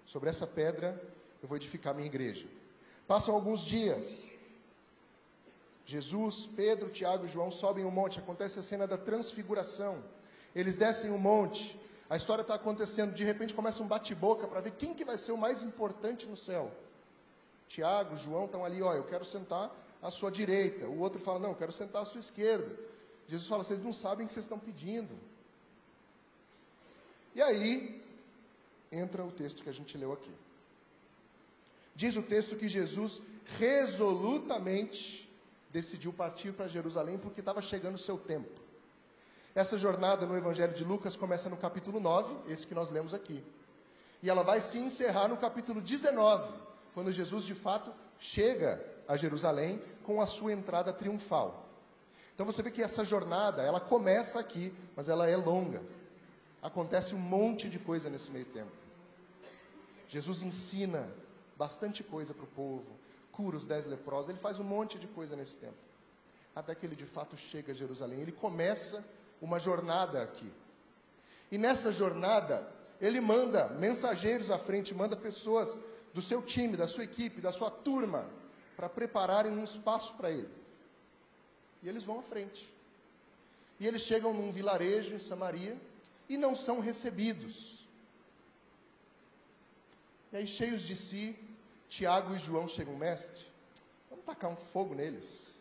Sobre 0.05 0.29
essa 0.29 0.45
pedra 0.45 1.01
eu 1.41 1.47
vou 1.47 1.57
edificar 1.57 1.95
minha 1.95 2.05
igreja. 2.05 2.45
Passam 3.07 3.33
alguns 3.33 3.61
dias. 3.61 4.31
Jesus, 5.87 6.47
Pedro, 6.55 6.89
Tiago 6.89 7.25
e 7.25 7.29
João 7.29 7.51
sobem 7.51 7.83
o 7.83 7.87
um 7.87 7.91
monte. 7.91 8.19
Acontece 8.19 8.59
a 8.59 8.61
cena 8.61 8.85
da 8.85 8.97
transfiguração. 8.97 10.03
Eles 10.55 10.75
descem 10.75 11.09
o 11.09 11.15
um 11.15 11.17
monte. 11.17 11.79
A 12.07 12.15
história 12.15 12.43
está 12.43 12.53
acontecendo. 12.53 13.13
De 13.13 13.23
repente 13.23 13.55
começa 13.55 13.81
um 13.81 13.87
bate-boca 13.87 14.47
para 14.47 14.61
ver 14.61 14.71
quem 14.71 14.93
que 14.93 15.03
vai 15.03 15.17
ser 15.17 15.31
o 15.31 15.37
mais 15.37 15.63
importante 15.63 16.27
no 16.27 16.37
céu. 16.37 16.71
Tiago, 17.67 18.15
João 18.17 18.45
estão 18.45 18.63
ali, 18.63 18.83
ó, 18.83 18.93
eu 18.93 19.03
quero 19.05 19.25
sentar 19.25 19.75
à 20.01 20.11
sua 20.11 20.29
direita. 20.29 20.85
O 20.85 20.99
outro 20.99 21.19
fala, 21.19 21.39
não, 21.39 21.49
eu 21.49 21.55
quero 21.55 21.71
sentar 21.71 22.03
à 22.03 22.05
sua 22.05 22.19
esquerda. 22.19 22.71
Jesus 23.27 23.47
fala, 23.47 23.63
vocês 23.63 23.81
não 23.81 23.91
sabem 23.91 24.25
o 24.25 24.27
que 24.27 24.33
vocês 24.33 24.45
estão 24.45 24.59
pedindo. 24.59 25.09
E 27.35 27.41
aí 27.41 28.01
entra 28.91 29.23
o 29.23 29.31
texto 29.31 29.61
que 29.61 29.69
a 29.69 29.73
gente 29.73 29.97
leu 29.97 30.13
aqui. 30.13 30.31
Diz 31.93 32.15
o 32.15 32.23
texto 32.23 32.55
que 32.55 32.67
Jesus 32.67 33.21
resolutamente 33.59 35.29
decidiu 35.71 36.13
partir 36.13 36.53
para 36.53 36.67
Jerusalém 36.67 37.17
porque 37.17 37.41
estava 37.41 37.61
chegando 37.61 37.95
o 37.95 37.99
seu 37.99 38.17
tempo. 38.17 38.61
Essa 39.53 39.77
jornada 39.77 40.25
no 40.25 40.37
Evangelho 40.37 40.73
de 40.73 40.83
Lucas 40.83 41.15
começa 41.15 41.49
no 41.49 41.57
capítulo 41.57 41.99
9, 41.99 42.51
esse 42.51 42.65
que 42.65 42.73
nós 42.73 42.89
lemos 42.89 43.13
aqui. 43.13 43.43
E 44.23 44.29
ela 44.29 44.43
vai 44.43 44.59
se 44.59 44.77
encerrar 44.77 45.27
no 45.27 45.37
capítulo 45.37 45.79
19, 45.79 46.53
quando 46.93 47.11
Jesus 47.11 47.43
de 47.43 47.53
fato 47.53 47.93
chega 48.19 48.83
a 49.07 49.15
Jerusalém 49.15 49.81
com 50.03 50.21
a 50.21 50.27
sua 50.27 50.51
entrada 50.51 50.91
triunfal. 50.91 51.65
Então 52.33 52.45
você 52.45 52.61
vê 52.61 52.71
que 52.71 52.81
essa 52.81 53.05
jornada, 53.05 53.61
ela 53.61 53.79
começa 53.79 54.39
aqui, 54.39 54.73
mas 54.95 55.07
ela 55.07 55.29
é 55.29 55.37
longa. 55.37 55.81
Acontece 56.65 57.13
um 57.13 57.19
monte 57.19 57.69
de 57.69 57.77
coisa 57.77 58.09
nesse 58.09 58.31
meio 58.31 58.45
tempo. 58.45 58.71
Jesus 60.09 60.41
ensina 60.41 61.07
bastante 61.55 62.03
coisa 62.03 62.33
para 62.33 62.43
o 62.43 62.47
povo, 62.47 62.87
cura 63.31 63.55
os 63.55 63.67
dez 63.67 63.85
leprosos, 63.85 64.29
ele 64.29 64.39
faz 64.39 64.59
um 64.59 64.63
monte 64.63 64.97
de 64.97 65.05
coisa 65.05 65.35
nesse 65.35 65.57
tempo. 65.57 65.77
Até 66.55 66.73
que 66.73 66.83
ele 66.83 66.95
de 66.95 67.05
fato 67.05 67.37
chega 67.37 67.71
a 67.71 67.75
Jerusalém. 67.75 68.19
Ele 68.19 68.31
começa 68.31 69.05
uma 69.39 69.59
jornada 69.59 70.23
aqui. 70.23 70.51
E 71.51 71.57
nessa 71.59 71.93
jornada, 71.93 72.67
ele 72.99 73.21
manda 73.21 73.69
mensageiros 73.69 74.49
à 74.49 74.57
frente, 74.57 74.91
manda 74.91 75.15
pessoas 75.15 75.79
do 76.15 76.21
seu 76.21 76.41
time, 76.41 76.75
da 76.75 76.87
sua 76.87 77.03
equipe, 77.03 77.41
da 77.41 77.51
sua 77.51 77.69
turma, 77.69 78.27
para 78.75 78.89
prepararem 78.89 79.51
um 79.51 79.63
espaço 79.63 80.15
para 80.15 80.31
ele. 80.31 80.49
E 81.83 81.87
eles 81.87 82.03
vão 82.03 82.21
à 82.21 82.23
frente. 82.23 82.67
E 83.79 83.85
eles 83.85 84.01
chegam 84.01 84.33
num 84.33 84.51
vilarejo 84.51 85.13
em 85.13 85.19
Samaria 85.19 85.77
e 86.27 86.37
não 86.37 86.55
são 86.55 86.79
recebidos. 86.79 87.85
E 90.31 90.37
aí, 90.37 90.47
cheios 90.47 90.81
de 90.81 90.95
si, 90.95 91.37
Tiago 91.87 92.35
e 92.35 92.39
João 92.39 92.67
chegam, 92.67 92.95
mestre, 92.95 93.45
vamos 94.09 94.25
tacar 94.25 94.49
um 94.49 94.55
fogo 94.55 94.93
neles. 94.95 95.55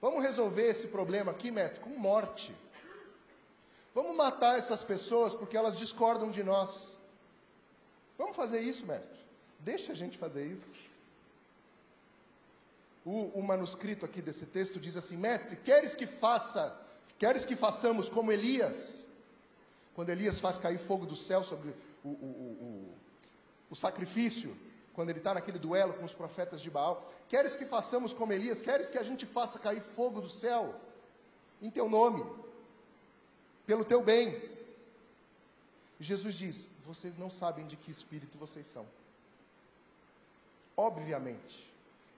Vamos 0.00 0.22
resolver 0.22 0.66
esse 0.66 0.88
problema 0.88 1.32
aqui, 1.32 1.50
mestre, 1.50 1.80
com 1.80 1.90
morte. 1.90 2.54
Vamos 3.94 4.16
matar 4.16 4.58
essas 4.58 4.82
pessoas 4.82 5.34
porque 5.34 5.56
elas 5.56 5.76
discordam 5.76 6.30
de 6.30 6.42
nós. 6.42 6.94
Vamos 8.16 8.36
fazer 8.36 8.60
isso, 8.60 8.86
mestre. 8.86 9.18
Deixa 9.58 9.92
a 9.92 9.94
gente 9.94 10.16
fazer 10.16 10.46
isso. 10.46 10.74
O, 13.04 13.30
o, 13.34 13.42
manuscrito 13.42 14.04
aqui 14.04 14.22
desse 14.22 14.46
texto 14.46 14.78
diz 14.78 14.96
assim: 14.96 15.16
Mestre, 15.16 15.56
queres 15.56 15.94
que 15.94 16.06
faça, 16.06 16.79
queres 17.20 17.44
que 17.44 17.54
façamos 17.54 18.08
como 18.08 18.32
Elias? 18.32 19.06
Quando 19.94 20.08
Elias 20.08 20.40
faz 20.40 20.58
cair 20.58 20.78
fogo 20.78 21.06
do 21.06 21.14
céu 21.14 21.44
sobre 21.44 21.72
o, 22.02 22.08
o, 22.08 22.94
o 23.70 23.76
sacrifício, 23.76 24.56
quando 24.92 25.10
ele 25.10 25.18
está 25.18 25.34
naquele 25.34 25.58
duelo 25.58 25.94
com 25.94 26.04
os 26.04 26.12
profetas 26.12 26.60
de 26.60 26.70
Baal. 26.70 27.10
Queres 27.28 27.54
que 27.54 27.64
façamos 27.64 28.12
como 28.12 28.32
Elias? 28.32 28.60
Queres 28.60 28.90
que 28.90 28.98
a 28.98 29.02
gente 29.02 29.24
faça 29.24 29.58
cair 29.58 29.80
fogo 29.80 30.20
do 30.20 30.28
céu 30.28 30.74
em 31.62 31.70
teu 31.70 31.88
nome, 31.88 32.24
pelo 33.66 33.84
teu 33.84 34.02
bem? 34.02 34.40
Jesus 35.98 36.34
diz: 36.34 36.68
Vocês 36.84 37.16
não 37.16 37.30
sabem 37.30 37.66
de 37.66 37.76
que 37.76 37.90
espírito 37.90 38.36
vocês 38.36 38.66
são. 38.66 38.86
Obviamente, 40.76 41.66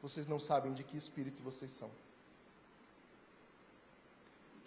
vocês 0.03 0.27
não 0.27 0.41
sabem 0.41 0.73
de 0.73 0.83
que 0.83 0.97
espírito 0.97 1.43
vocês 1.43 1.71
são. 1.71 1.91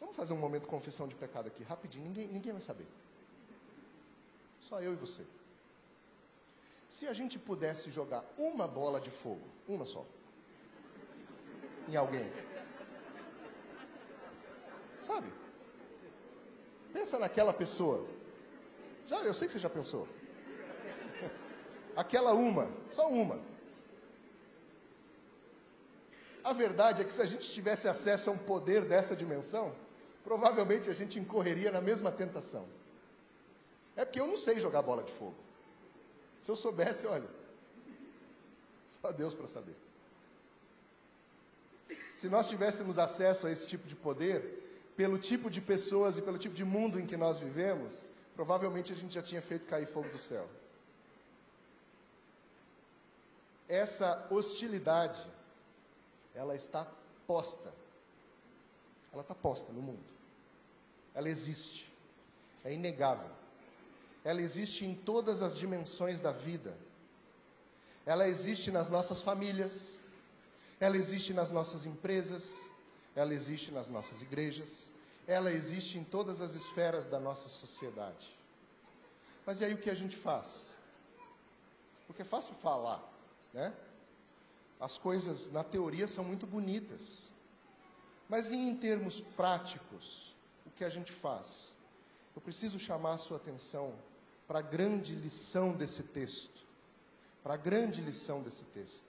Vamos 0.06 0.18
fazer 0.18 0.34
um 0.34 0.38
momento 0.38 0.62
de 0.62 0.68
confissão 0.68 1.08
de 1.08 1.16
pecado 1.16 1.48
aqui, 1.48 1.64
rapidinho, 1.64 2.04
ninguém, 2.04 2.28
ninguém 2.28 2.52
vai 2.52 2.62
saber. 2.62 2.86
Só 4.62 4.80
eu 4.80 4.94
e 4.94 4.96
você. 4.96 5.24
Se 6.88 7.08
a 7.08 7.14
gente 7.14 7.40
pudesse 7.40 7.90
jogar 7.90 8.24
uma 8.38 8.68
bola 8.68 9.02
de 9.02 9.10
fogo, 9.10 9.42
uma 9.68 9.84
só, 9.84 10.06
em 11.90 11.96
alguém, 11.96 12.32
sabe? 15.02 15.34
Pensa 16.94 17.18
naquela 17.18 17.52
pessoa. 17.52 18.08
Já, 19.08 19.24
eu 19.24 19.34
sei 19.34 19.48
que 19.48 19.54
você 19.54 19.60
já 19.60 19.72
pensou. 19.72 20.08
Aquela 21.96 22.34
uma, 22.34 22.72
só 22.92 23.10
uma. 23.10 23.40
A 26.44 26.54
verdade 26.54 27.02
é 27.02 27.06
que 27.06 27.12
se 27.12 27.24
a 27.24 27.26
gente 27.26 27.52
tivesse 27.52 27.88
acesso 27.88 28.30
a 28.30 28.34
um 28.34 28.38
poder 28.38 28.86
dessa 28.86 29.16
dimensão, 29.16 29.74
provavelmente 30.26 30.90
a 30.90 30.94
gente 30.94 31.20
incorreria 31.20 31.72
na 31.72 31.80
mesma 31.80 32.12
tentação. 32.12 32.68
É 33.96 34.04
porque 34.04 34.20
eu 34.20 34.28
não 34.28 34.38
sei 34.38 34.60
jogar 34.60 34.82
bola 34.82 35.04
de 35.04 35.12
fogo. 35.14 35.36
Se 36.42 36.52
eu 36.52 36.56
soubesse, 36.56 37.06
olha, 37.06 37.30
só 39.02 39.12
Deus 39.12 39.34
para 39.36 39.48
saber. 39.48 39.76
Se 42.14 42.28
nós 42.28 42.50
tivéssemos 42.50 42.98
acesso 42.98 43.46
a 43.46 43.52
esse 43.52 43.68
tipo 43.68 43.88
de 43.88 43.96
poder, 43.96 44.92
pelo 44.98 45.20
tipo 45.20 45.50
de 45.50 45.62
pessoas 45.62 46.18
e 46.18 46.22
pelo 46.22 46.38
tipo 46.38 46.56
de 46.56 46.66
mundo 46.66 47.00
em 47.00 47.06
que 47.06 47.16
nós 47.16 47.38
vivemos, 47.38 48.12
provavelmente 48.36 48.92
a 48.92 48.96
gente 48.96 49.14
já 49.14 49.22
tinha 49.22 49.42
feito 49.42 49.68
cair 49.68 49.86
fogo 49.86 50.10
do 50.10 50.18
céu. 50.18 50.50
Essa 53.68 54.28
hostilidade, 54.32 55.22
ela 56.34 56.56
está 56.56 56.88
posta. 57.28 57.74
Ela 59.14 59.22
está 59.22 59.36
posta 59.36 59.72
no 59.72 59.82
mundo. 59.82 60.15
Ela 61.16 61.30
existe. 61.30 61.92
É 62.64 62.74
inegável 62.74 63.36
ela 64.26 64.42
existe 64.42 64.84
em 64.84 64.96
todas 64.96 65.44
as 65.44 65.56
dimensões 65.56 66.20
da 66.20 66.32
vida. 66.32 66.76
Ela 68.08 68.28
existe 68.28 68.72
nas 68.72 68.90
nossas 68.90 69.22
famílias, 69.22 69.92
ela 70.80 70.98
existe 70.98 71.32
nas 71.32 71.52
nossas 71.52 71.86
empresas, 71.86 72.56
ela 73.16 73.36
existe 73.36 73.72
nas 73.72 73.88
nossas 73.88 74.24
igrejas, 74.24 74.92
ela 75.28 75.52
existe 75.52 76.00
em 76.00 76.04
todas 76.04 76.42
as 76.42 76.56
esferas 76.56 77.06
da 77.06 77.20
nossa 77.20 77.48
sociedade. 77.48 78.36
Mas 79.46 79.62
e 79.62 79.66
aí 79.66 79.76
o 79.76 79.78
que 79.78 79.92
a 79.92 79.96
gente 79.96 80.18
faz? 80.18 80.66
Porque 82.08 82.24
é 82.24 82.26
fácil 82.26 82.56
falar, 82.56 83.04
né? 83.54 83.72
As 84.80 84.98
coisas 84.98 85.52
na 85.52 85.64
teoria 85.64 86.08
são 86.08 86.24
muito 86.24 86.48
bonitas. 86.48 87.30
Mas 88.28 88.52
em 88.52 88.76
termos 88.76 89.22
práticos, 89.22 90.35
que 90.76 90.84
a 90.84 90.90
gente 90.90 91.12
faz? 91.12 91.74
Eu 92.36 92.42
preciso 92.42 92.78
chamar 92.78 93.14
a 93.14 93.18
sua 93.18 93.38
atenção 93.38 93.96
para 94.48 94.60
a 94.60 94.62
grande 94.62 95.16
lição 95.16 95.74
desse 95.74 96.04
texto. 96.04 96.66
Para 97.42 97.54
a 97.54 97.58
grande 97.58 98.02
lição 98.02 98.42
desse 98.42 98.64
texto. 98.66 99.04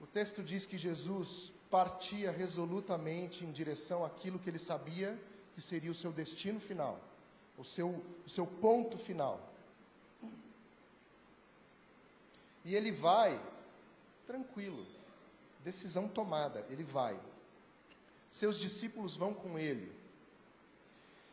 O 0.00 0.06
texto 0.06 0.42
diz 0.42 0.66
que 0.66 0.78
Jesus 0.78 1.52
partia 1.70 2.30
resolutamente 2.30 3.44
em 3.44 3.50
direção 3.50 4.04
àquilo 4.04 4.38
que 4.38 4.48
ele 4.48 4.58
sabia 4.58 5.18
que 5.54 5.60
seria 5.60 5.90
o 5.90 5.94
seu 5.94 6.12
destino 6.12 6.60
final, 6.60 7.00
o 7.56 7.64
seu, 7.64 7.88
o 8.24 8.28
seu 8.28 8.46
ponto 8.46 8.98
final. 8.98 9.40
E 12.64 12.74
ele 12.74 12.92
vai 12.92 13.40
tranquilo, 14.26 14.86
decisão 15.64 16.08
tomada, 16.08 16.66
ele 16.68 16.84
vai. 16.84 17.18
Seus 18.36 18.58
discípulos 18.58 19.16
vão 19.16 19.32
com 19.32 19.58
ele. 19.58 19.90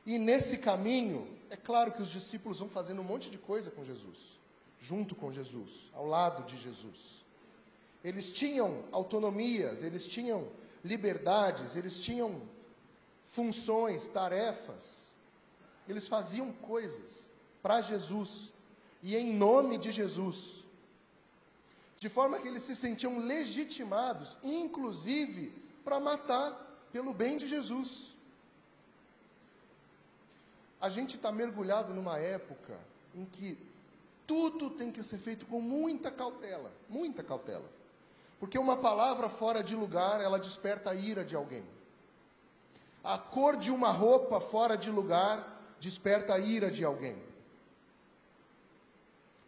E 0.06 0.18
nesse 0.18 0.60
caminho, 0.60 1.28
é 1.50 1.58
claro 1.58 1.92
que 1.92 2.02
os 2.02 2.10
discípulos 2.10 2.60
vão 2.60 2.70
fazendo 2.70 3.02
um 3.02 3.04
monte 3.04 3.30
de 3.30 3.38
coisa 3.38 3.70
com 3.70 3.84
Jesus, 3.84 4.40
junto 4.80 5.14
com 5.14 5.30
Jesus, 5.30 5.70
ao 5.92 6.08
lado 6.08 6.46
de 6.46 6.58
Jesus. 6.58 7.26
Eles 8.06 8.32
tinham 8.32 8.86
autonomias, 8.94 9.84
eles 9.84 10.08
tinham 10.08 10.50
liberdades, 10.82 11.76
eles 11.76 11.98
tinham 11.98 12.42
funções, 13.26 14.08
tarefas. 14.08 15.04
eles 15.90 16.08
faziam 16.08 16.54
coisas 16.54 17.30
para 17.62 17.82
Jesus 17.82 18.50
e 19.02 19.18
em 19.18 19.34
nome 19.34 19.78
de 19.78 19.92
Jesus, 19.92 20.64
de 22.00 22.08
forma 22.08 22.40
que 22.40 22.48
eles 22.48 22.64
se 22.64 22.78
sentiam 22.78 23.20
legitimados, 23.20 24.38
inclusive 24.42 25.52
para 25.84 26.00
matar 26.00 26.73
pelo 26.94 27.12
bem 27.12 27.40
de 27.40 27.48
Jesus. 27.48 28.14
A 30.80 30.90
gente 30.90 31.16
está 31.16 31.32
mergulhado 31.32 31.92
numa 31.92 32.20
época 32.20 32.78
em 33.16 33.26
que 33.26 33.58
tudo 34.28 34.70
tem 34.70 34.92
que 34.92 35.02
ser 35.02 35.18
feito 35.18 35.46
com 35.48 35.60
muita 35.60 36.12
cautela, 36.12 36.72
muita 36.88 37.24
cautela. 37.24 37.68
Porque 38.40 38.60
uma 38.60 38.78
palavra 38.78 39.28
fora 39.28 39.64
de 39.64 39.76
lugar, 39.76 40.22
ela 40.22 40.38
desperta 40.38 40.92
a 40.92 40.96
ira 40.96 41.26
de 41.26 41.36
alguém. 41.36 41.64
A 43.04 43.18
cor 43.18 43.58
de 43.58 43.72
uma 43.72 43.90
roupa 43.90 44.40
fora 44.40 44.78
de 44.78 44.92
lugar 44.92 45.62
desperta 45.80 46.36
a 46.36 46.40
ira 46.40 46.70
de 46.70 46.86
alguém. 46.86 47.18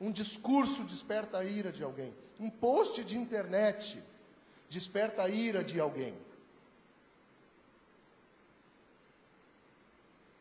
Um 0.02 0.12
discurso 0.12 0.84
desperta 0.84 1.38
a 1.38 1.46
ira 1.46 1.72
de 1.72 1.84
alguém. 1.84 2.14
Um 2.40 2.50
post 2.50 3.04
de 3.04 3.18
internet 3.18 4.02
desperta 4.70 5.24
a 5.24 5.30
ira 5.30 5.64
de 5.64 5.80
alguém. 5.80 6.25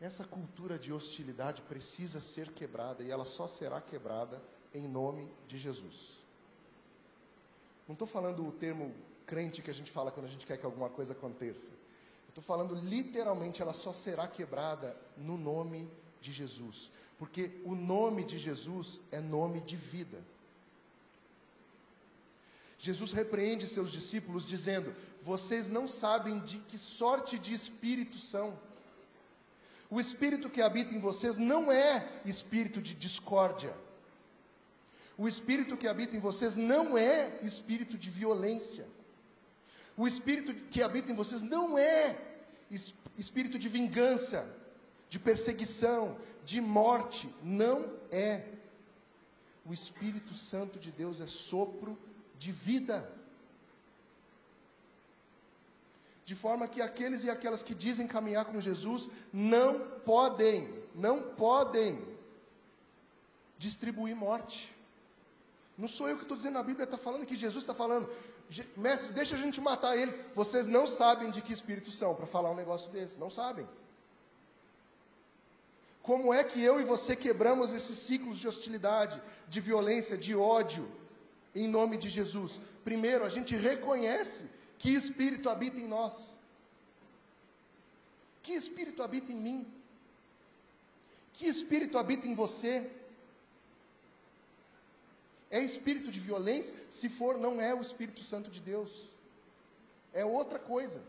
Essa 0.05 0.23
cultura 0.23 0.79
de 0.79 0.93
hostilidade 0.93 1.63
precisa 1.63 2.21
ser 2.21 2.53
quebrada 2.53 3.03
e 3.03 3.11
ela 3.11 3.25
só 3.25 3.49
será 3.49 3.81
quebrada 3.81 4.39
em 4.75 4.87
nome 4.87 5.27
de 5.49 5.57
Jesus. 5.57 6.21
Não 7.89 7.95
estou 7.95 8.07
falando 8.07 8.47
o 8.47 8.53
termo 8.53 8.95
crente 9.25 9.63
que 9.63 9.71
a 9.71 9.73
gente 9.73 9.91
fala 9.91 10.11
quando 10.11 10.27
a 10.27 10.29
gente 10.29 10.47
quer 10.47 10.59
que 10.59 10.67
alguma 10.67 10.91
coisa 10.91 11.15
aconteça. 11.15 11.73
Estou 12.29 12.45
falando 12.45 12.75
literalmente, 12.75 13.63
ela 13.63 13.73
só 13.73 13.95
será 13.95 14.29
quebrada 14.29 14.95
no 15.17 15.39
nome 15.39 15.91
de 16.21 16.33
Jesus. 16.33 16.91
Porque 17.17 17.63
o 17.65 17.75
nome 17.75 18.25
de 18.25 18.39
Jesus 18.39 19.01
é 19.11 19.21
nome 19.21 19.63
de 19.63 19.75
vida. 19.75 20.23
Jesus 22.79 23.15
repreende 23.15 23.67
seus 23.67 23.91
discípulos 23.91 24.45
dizendo: 24.45 24.95
Vocês 25.23 25.67
não 25.67 25.89
sabem 25.89 26.41
de 26.41 26.59
que 26.59 26.77
sorte 26.77 27.39
de 27.39 27.55
espírito 27.55 28.19
são. 28.19 28.74
O 29.95 30.01
espírito 30.01 30.51
que 30.51 30.61
habita 30.61 30.93
em 30.93 30.99
vocês 30.99 31.37
não 31.37 31.71
é 31.71 32.05
espírito 32.25 32.83
de 32.83 32.97
discórdia. 32.97 33.73
O 35.17 35.29
espírito 35.29 35.77
que 35.77 35.87
habita 35.87 36.17
em 36.17 36.19
vocês 36.19 36.57
não 36.57 36.99
é 36.99 37.39
espírito 37.45 37.97
de 37.97 38.11
violência. 38.11 38.89
O 39.97 40.09
espírito 40.09 40.53
que 40.69 40.83
habita 40.83 41.13
em 41.13 41.15
vocês 41.15 41.43
não 41.43 41.79
é 41.79 42.17
espírito 43.17 43.57
de 43.57 43.69
vingança, 43.69 44.45
de 45.09 45.21
perseguição, 45.21 46.19
de 46.45 46.61
morte. 46.61 47.33
Não 47.41 47.89
é. 48.11 48.49
O 49.65 49.73
Espírito 49.73 50.35
Santo 50.35 50.77
de 50.77 50.91
Deus 50.91 51.21
é 51.21 51.27
sopro 51.29 51.97
de 52.37 52.51
vida. 52.51 53.09
De 56.25 56.35
forma 56.35 56.67
que 56.67 56.81
aqueles 56.81 57.23
e 57.25 57.31
aquelas 57.31 57.63
que 57.63 57.75
dizem 57.75 58.07
caminhar 58.07 58.47
com 58.47 58.61
Jesus 58.61 59.11
não 59.33 59.81
podem, 60.05 60.69
não 60.95 61.23
podem 61.23 62.03
distribuir 63.59 64.17
morte. 64.17 64.73
Não 65.77 65.89
sou 65.89 66.09
eu 66.09 66.17
que 66.17 66.23
estou 66.23 66.37
dizendo, 66.37 66.59
a 66.59 66.63
Bíblia 66.63 66.85
está 66.85 66.97
falando 66.97 67.27
que 67.27 67.37
Jesus 67.37 67.63
está 67.63 67.75
falando, 67.75 68.09
mestre, 68.77 69.13
deixa 69.13 69.35
a 69.35 69.39
gente 69.39 69.61
matar 69.61 69.97
eles. 69.97 70.19
Vocês 70.35 70.67
não 70.67 70.87
sabem 70.87 71.31
de 71.31 71.43
que 71.43 71.53
espírito 71.53 71.91
são 71.91 72.15
para 72.15 72.27
falar 72.27 72.51
um 72.51 72.57
negócio 72.57 72.91
desse, 72.91 73.19
não 73.19 73.29
sabem. 73.29 73.67
Como 76.03 76.33
é 76.33 76.45
que 76.45 76.63
eu 76.63 76.81
e 76.81 76.85
você 76.85 77.17
quebramos 77.17 77.73
esses 77.73 77.99
ciclos 77.99 78.39
de 78.39 78.47
hostilidade, 78.47 79.21
de 79.49 79.61
violência, 79.61 80.17
de 80.17 80.35
ódio, 80.35 80.87
em 81.55 81.67
nome 81.67 81.97
de 81.97 82.09
Jesus? 82.09 82.61
Primeiro, 82.85 83.25
a 83.25 83.29
gente 83.29 83.57
reconhece 83.57 84.45
que 84.79 84.91
espírito 84.91 85.49
habita 85.49 85.79
em 85.79 85.87
nós. 85.87 86.35
Que 88.43 88.53
espírito 88.53 89.03
habita 89.03 89.33
em 89.33 89.37
mim? 89.37 89.67
Que 91.33 91.47
espírito 91.47 91.99
habita 91.99 92.27
em 92.27 92.35
você? 92.35 92.91
É 95.51 95.61
espírito 95.61 96.11
de 96.11 96.21
violência? 96.21 96.75
Se 96.91 97.09
for, 97.09 97.39
não 97.39 97.61
é 97.61 97.75
o 97.75 97.81
Espírito 97.81 98.21
Santo 98.23 98.51
de 98.51 98.61
Deus. 98.61 98.91
É 100.13 100.25
outra 100.25 100.59
coisa. 100.59 101.03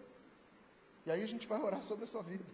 E 1.06 1.12
aí 1.12 1.24
a 1.24 1.28
gente 1.28 1.48
vai 1.48 1.60
orar 1.60 1.82
sobre 1.82 2.04
a 2.06 2.08
sua 2.08 2.24
vida. 2.24 2.46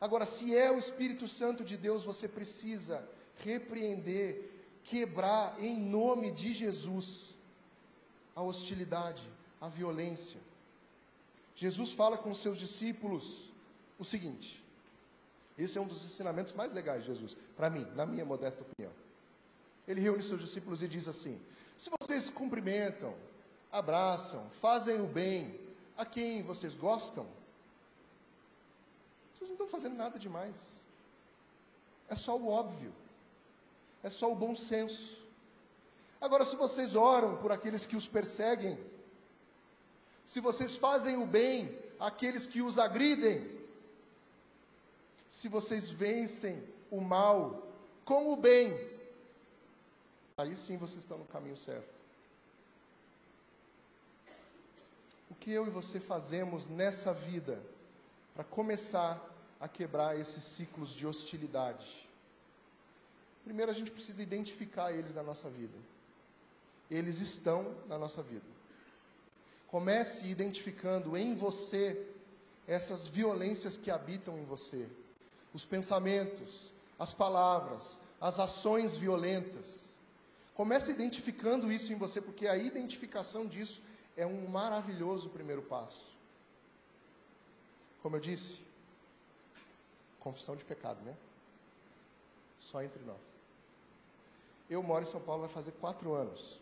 Agora, 0.00 0.24
se 0.24 0.56
é 0.56 0.70
o 0.70 0.78
Espírito 0.78 1.26
Santo 1.26 1.64
de 1.64 1.76
Deus, 1.76 2.04
você 2.04 2.28
precisa 2.28 3.06
repreender, 3.44 4.50
quebrar 4.84 5.56
em 5.58 5.78
nome 5.78 6.30
de 6.30 6.52
Jesus 6.52 7.34
a 8.34 8.42
hostilidade, 8.42 9.22
a 9.60 9.68
violência. 9.68 10.40
Jesus 11.54 11.92
fala 11.92 12.16
com 12.16 12.30
os 12.30 12.38
seus 12.38 12.58
discípulos 12.58 13.50
o 13.98 14.04
seguinte: 14.04 14.62
esse 15.58 15.76
é 15.76 15.80
um 15.80 15.86
dos 15.86 16.04
ensinamentos 16.04 16.52
mais 16.52 16.72
legais 16.72 17.04
de 17.04 17.08
Jesus, 17.08 17.36
para 17.56 17.68
mim, 17.68 17.86
na 17.94 18.06
minha 18.06 18.24
modesta 18.24 18.62
opinião. 18.62 18.92
Ele 19.86 20.00
reúne 20.00 20.22
seus 20.22 20.40
discípulos 20.40 20.82
e 20.82 20.88
diz 20.88 21.06
assim: 21.06 21.40
Se 21.76 21.90
vocês 22.00 22.30
cumprimentam, 22.30 23.14
abraçam, 23.70 24.48
fazem 24.50 25.00
o 25.00 25.06
bem 25.06 25.58
a 25.96 26.04
quem 26.06 26.42
vocês 26.42 26.74
gostam, 26.74 27.26
vocês 29.34 29.50
não 29.50 29.54
estão 29.54 29.68
fazendo 29.68 29.96
nada 29.96 30.18
demais. 30.18 30.80
É 32.08 32.16
só 32.16 32.36
o 32.36 32.48
óbvio. 32.48 32.92
É 34.02 34.08
só 34.08 34.32
o 34.32 34.34
bom 34.34 34.54
senso. 34.54 35.19
Agora, 36.20 36.44
se 36.44 36.54
vocês 36.54 36.94
oram 36.94 37.38
por 37.38 37.50
aqueles 37.50 37.86
que 37.86 37.96
os 37.96 38.06
perseguem, 38.06 38.78
se 40.24 40.38
vocês 40.38 40.76
fazem 40.76 41.16
o 41.16 41.26
bem 41.26 41.76
àqueles 41.98 42.46
que 42.46 42.60
os 42.60 42.78
agridem, 42.78 43.58
se 45.26 45.48
vocês 45.48 45.88
vencem 45.88 46.62
o 46.90 47.00
mal 47.00 47.66
com 48.04 48.32
o 48.32 48.36
bem, 48.36 48.72
aí 50.36 50.54
sim 50.54 50.76
vocês 50.76 51.00
estão 51.00 51.16
no 51.16 51.24
caminho 51.24 51.56
certo. 51.56 51.88
O 55.30 55.34
que 55.34 55.50
eu 55.50 55.66
e 55.66 55.70
você 55.70 55.98
fazemos 55.98 56.68
nessa 56.68 57.14
vida 57.14 57.62
para 58.34 58.44
começar 58.44 59.24
a 59.58 59.68
quebrar 59.68 60.18
esses 60.18 60.44
ciclos 60.44 60.90
de 60.90 61.06
hostilidade? 61.06 62.08
Primeiro 63.44 63.70
a 63.70 63.74
gente 63.74 63.90
precisa 63.90 64.22
identificar 64.22 64.92
eles 64.92 65.14
na 65.14 65.22
nossa 65.22 65.48
vida. 65.48 65.76
Eles 66.90 67.20
estão 67.20 67.74
na 67.86 67.96
nossa 67.96 68.22
vida. 68.22 68.46
Comece 69.68 70.26
identificando 70.26 71.16
em 71.16 71.34
você 71.34 72.08
essas 72.66 73.06
violências 73.06 73.76
que 73.76 73.90
habitam 73.90 74.38
em 74.38 74.44
você, 74.44 74.88
os 75.54 75.64
pensamentos, 75.64 76.72
as 76.98 77.12
palavras, 77.12 78.00
as 78.20 78.38
ações 78.38 78.96
violentas. 78.96 79.90
Comece 80.54 80.90
identificando 80.90 81.72
isso 81.72 81.92
em 81.92 81.96
você, 81.96 82.20
porque 82.20 82.46
a 82.46 82.56
identificação 82.56 83.46
disso 83.46 83.80
é 84.16 84.26
um 84.26 84.48
maravilhoso 84.48 85.30
primeiro 85.30 85.62
passo. 85.62 86.06
Como 88.02 88.16
eu 88.16 88.20
disse, 88.20 88.60
confissão 90.18 90.54
de 90.56 90.64
pecado, 90.64 91.00
né? 91.02 91.14
Só 92.60 92.82
entre 92.82 93.02
nós. 93.04 93.20
Eu 94.68 94.82
moro 94.82 95.04
em 95.04 95.10
São 95.10 95.20
Paulo 95.20 95.42
vai 95.42 95.50
fazer 95.50 95.72
quatro 95.72 96.12
anos. 96.12 96.60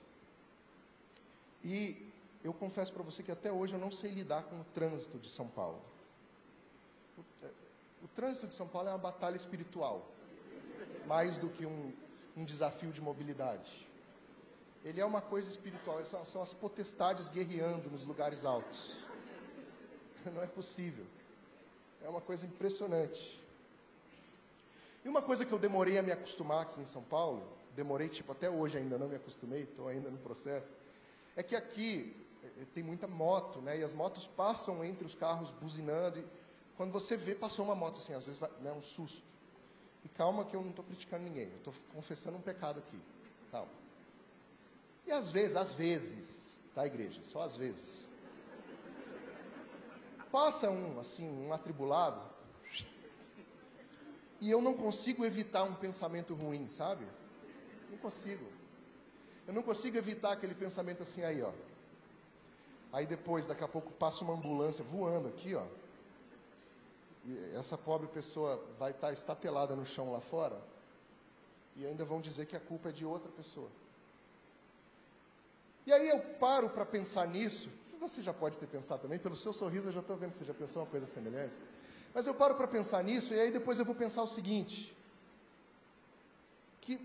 E 1.64 2.08
eu 2.42 2.52
confesso 2.52 2.92
para 2.92 3.02
você 3.02 3.22
que 3.22 3.32
até 3.32 3.50
hoje 3.50 3.74
eu 3.74 3.80
não 3.80 3.90
sei 3.90 4.10
lidar 4.10 4.44
com 4.44 4.60
o 4.60 4.64
trânsito 4.74 5.18
de 5.18 5.28
São 5.28 5.48
Paulo. 5.48 5.80
O, 8.02 8.08
trânsito 8.14 8.46
de 8.46 8.52
São 8.52 8.68
Paulo 8.68 8.88
é 8.88 8.92
uma 8.92 8.98
batalha 8.98 9.36
espiritual, 9.36 10.06
mais 11.06 11.36
do 11.36 11.48
que 11.48 11.66
um, 11.66 11.92
um 12.36 12.44
desafio 12.44 12.92
de 12.92 13.00
mobilidade. 13.00 13.86
Ele 14.84 15.00
é 15.00 15.04
uma 15.04 15.20
coisa 15.20 15.50
espiritual, 15.50 16.04
são, 16.04 16.24
são 16.24 16.42
as 16.42 16.54
potestades 16.54 17.28
guerreando 17.28 17.90
nos 17.90 18.04
lugares 18.04 18.44
altos. 18.44 18.96
Não 20.32 20.42
é 20.42 20.46
possível. 20.46 21.04
É 22.02 22.08
uma 22.08 22.20
coisa 22.20 22.46
impressionante. 22.46 23.38
E 25.04 25.08
uma 25.08 25.22
coisa 25.22 25.44
que 25.44 25.52
eu 25.52 25.58
demorei 25.58 25.98
a 25.98 26.02
me 26.02 26.12
acostumar 26.12 26.62
aqui 26.62 26.80
em 26.80 26.84
São 26.84 27.02
Paulo, 27.02 27.42
demorei 27.74 28.08
tipo 28.08 28.32
até 28.32 28.50
hoje 28.50 28.78
ainda 28.78 28.98
não 28.98 29.08
me 29.08 29.16
acostumei, 29.16 29.62
estou 29.62 29.88
ainda 29.88 30.10
no 30.10 30.18
processo, 30.18 30.72
é 31.38 31.42
que 31.44 31.55
aqui 31.55 32.16
eh, 32.42 32.66
tem 32.74 32.83
muita 32.83 33.07
moto, 33.07 33.61
né? 33.61 33.79
E 33.79 33.85
as 33.85 33.94
motos 33.94 34.27
passam 34.27 34.85
entre 34.85 35.07
os 35.07 35.14
carros 35.14 35.53
buzinando. 35.53 36.18
E 36.18 36.27
quando 36.77 36.90
você 36.90 37.16
vê, 37.16 37.33
passou 37.33 37.64
uma 37.64 37.77
moto 37.77 37.98
assim, 37.98 38.12
às 38.12 38.24
vezes 38.24 38.40
vai, 38.40 38.51
né, 38.61 38.72
um 38.72 38.83
susto. 38.83 39.22
E 40.05 40.09
calma 40.09 40.44
que 40.44 40.57
eu 40.57 40.61
não 40.61 40.70
estou 40.70 40.85
criticando 40.85 41.22
ninguém, 41.22 41.48
eu 41.48 41.59
estou 41.59 41.72
confessando 41.94 42.37
um 42.37 42.40
pecado 42.40 42.81
aqui. 42.81 43.01
Calma. 43.53 43.70
E 45.07 45.12
às 45.12 45.31
vezes, 45.31 45.57
às 45.57 45.72
vezes, 45.72 46.57
tá, 46.74 46.85
igreja? 46.85 47.20
Só 47.22 47.40
às 47.40 47.55
vezes. 47.55 48.05
Passa 50.33 50.68
um, 50.68 50.98
assim, 50.98 51.27
um 51.27 51.53
atribulado, 51.53 52.20
e 54.40 54.51
eu 54.51 54.61
não 54.61 54.74
consigo 54.74 55.24
evitar 55.24 55.62
um 55.62 55.74
pensamento 55.74 56.35
ruim, 56.35 56.68
sabe? 56.68 57.07
Não 57.90 57.98
consigo. 57.98 58.57
Eu 59.48 59.54
não 59.54 59.62
consigo 59.62 59.96
evitar 59.96 60.32
aquele 60.32 60.54
pensamento 60.54 61.02
assim 61.02 61.24
aí, 61.24 61.42
ó. 61.42 61.50
Aí 62.92 63.06
depois, 63.06 63.46
daqui 63.46 63.64
a 63.64 63.68
pouco, 63.68 63.90
passa 63.90 64.22
uma 64.22 64.34
ambulância 64.34 64.84
voando 64.84 65.28
aqui, 65.28 65.54
ó. 65.54 65.64
E 67.24 67.54
essa 67.56 67.76
pobre 67.76 68.06
pessoa 68.08 68.62
vai 68.78 68.90
estar 68.90 69.11
estatelada 69.11 69.74
no 69.74 69.84
chão 69.84 70.12
lá 70.12 70.20
fora. 70.20 70.61
E 71.76 71.87
ainda 71.87 72.04
vão 72.04 72.20
dizer 72.20 72.44
que 72.46 72.56
a 72.56 72.61
culpa 72.61 72.90
é 72.90 72.92
de 72.92 73.04
outra 73.04 73.30
pessoa. 73.32 73.70
E 75.87 75.92
aí 75.92 76.08
eu 76.08 76.20
paro 76.38 76.68
para 76.68 76.84
pensar 76.84 77.26
nisso. 77.26 77.70
Você 78.00 78.22
já 78.22 78.34
pode 78.34 78.58
ter 78.58 78.66
pensado 78.66 79.02
também, 79.02 79.18
pelo 79.18 79.34
seu 79.34 79.52
sorriso 79.52 79.88
eu 79.88 79.92
já 79.92 80.00
estou 80.00 80.16
vendo 80.16 80.32
que 80.32 80.37
você 80.37 80.44
já 80.44 80.54
pensou 80.54 80.82
uma 80.82 80.88
coisa 80.88 81.06
semelhante. 81.06 81.54
Mas 82.14 82.26
eu 82.26 82.34
paro 82.34 82.54
para 82.54 82.68
pensar 82.68 83.02
nisso 83.02 83.32
e 83.32 83.40
aí 83.40 83.50
depois 83.50 83.78
eu 83.78 83.84
vou 83.84 83.94
pensar 83.94 84.22
o 84.22 84.28
seguinte: 84.28 84.94
que 86.80 87.00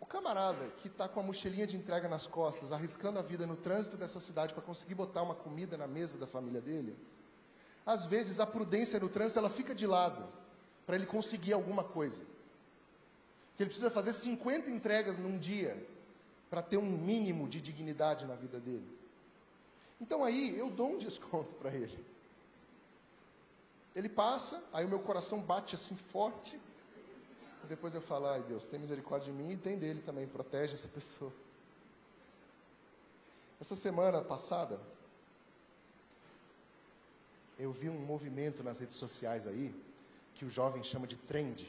o 0.00 0.03
camarada 0.14 0.68
que 0.80 0.86
está 0.86 1.08
com 1.08 1.18
a 1.18 1.22
mochilinha 1.24 1.66
de 1.66 1.76
entrega 1.76 2.08
nas 2.08 2.24
costas, 2.24 2.70
arriscando 2.70 3.18
a 3.18 3.22
vida 3.22 3.48
no 3.48 3.56
trânsito 3.56 3.96
dessa 3.96 4.20
cidade 4.20 4.54
para 4.54 4.62
conseguir 4.62 4.94
botar 4.94 5.22
uma 5.22 5.34
comida 5.34 5.76
na 5.76 5.88
mesa 5.88 6.16
da 6.16 6.24
família 6.24 6.60
dele, 6.60 6.96
às 7.84 8.06
vezes 8.06 8.38
a 8.38 8.46
prudência 8.46 9.00
no 9.00 9.08
trânsito 9.08 9.40
ela 9.40 9.50
fica 9.50 9.74
de 9.74 9.88
lado 9.88 10.24
para 10.86 10.94
ele 10.94 11.04
conseguir 11.04 11.52
alguma 11.52 11.82
coisa. 11.82 12.22
Ele 13.58 13.68
precisa 13.68 13.90
fazer 13.90 14.12
50 14.12 14.70
entregas 14.70 15.18
num 15.18 15.36
dia 15.36 15.84
para 16.48 16.62
ter 16.62 16.76
um 16.76 16.88
mínimo 16.88 17.48
de 17.48 17.60
dignidade 17.60 18.24
na 18.24 18.36
vida 18.36 18.60
dele. 18.60 18.88
Então 20.00 20.22
aí 20.22 20.56
eu 20.56 20.70
dou 20.70 20.92
um 20.92 20.98
desconto 20.98 21.56
para 21.56 21.74
ele. 21.74 21.98
Ele 23.96 24.08
passa, 24.08 24.62
aí 24.72 24.84
o 24.84 24.88
meu 24.88 25.00
coração 25.00 25.40
bate 25.40 25.74
assim 25.74 25.96
forte. 25.96 26.56
Depois 27.68 27.94
eu 27.94 28.00
falo, 28.00 28.26
ai 28.26 28.42
Deus, 28.42 28.66
tem 28.66 28.78
misericórdia 28.78 29.32
de 29.32 29.38
mim 29.38 29.52
e 29.52 29.56
tem 29.56 29.78
dele 29.78 30.02
também, 30.02 30.26
protege 30.26 30.74
essa 30.74 30.88
pessoa. 30.88 31.32
Essa 33.60 33.76
semana 33.76 34.20
passada, 34.20 34.80
eu 37.58 37.72
vi 37.72 37.88
um 37.88 37.98
movimento 37.98 38.62
nas 38.62 38.78
redes 38.78 38.96
sociais 38.96 39.46
aí, 39.46 39.74
que 40.34 40.44
o 40.44 40.50
jovem 40.50 40.82
chama 40.82 41.06
de 41.06 41.16
trend, 41.16 41.66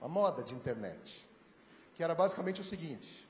uma 0.00 0.08
moda 0.08 0.42
de 0.42 0.54
internet, 0.54 1.24
que 1.94 2.02
era 2.02 2.14
basicamente 2.14 2.60
o 2.60 2.64
seguinte: 2.64 3.28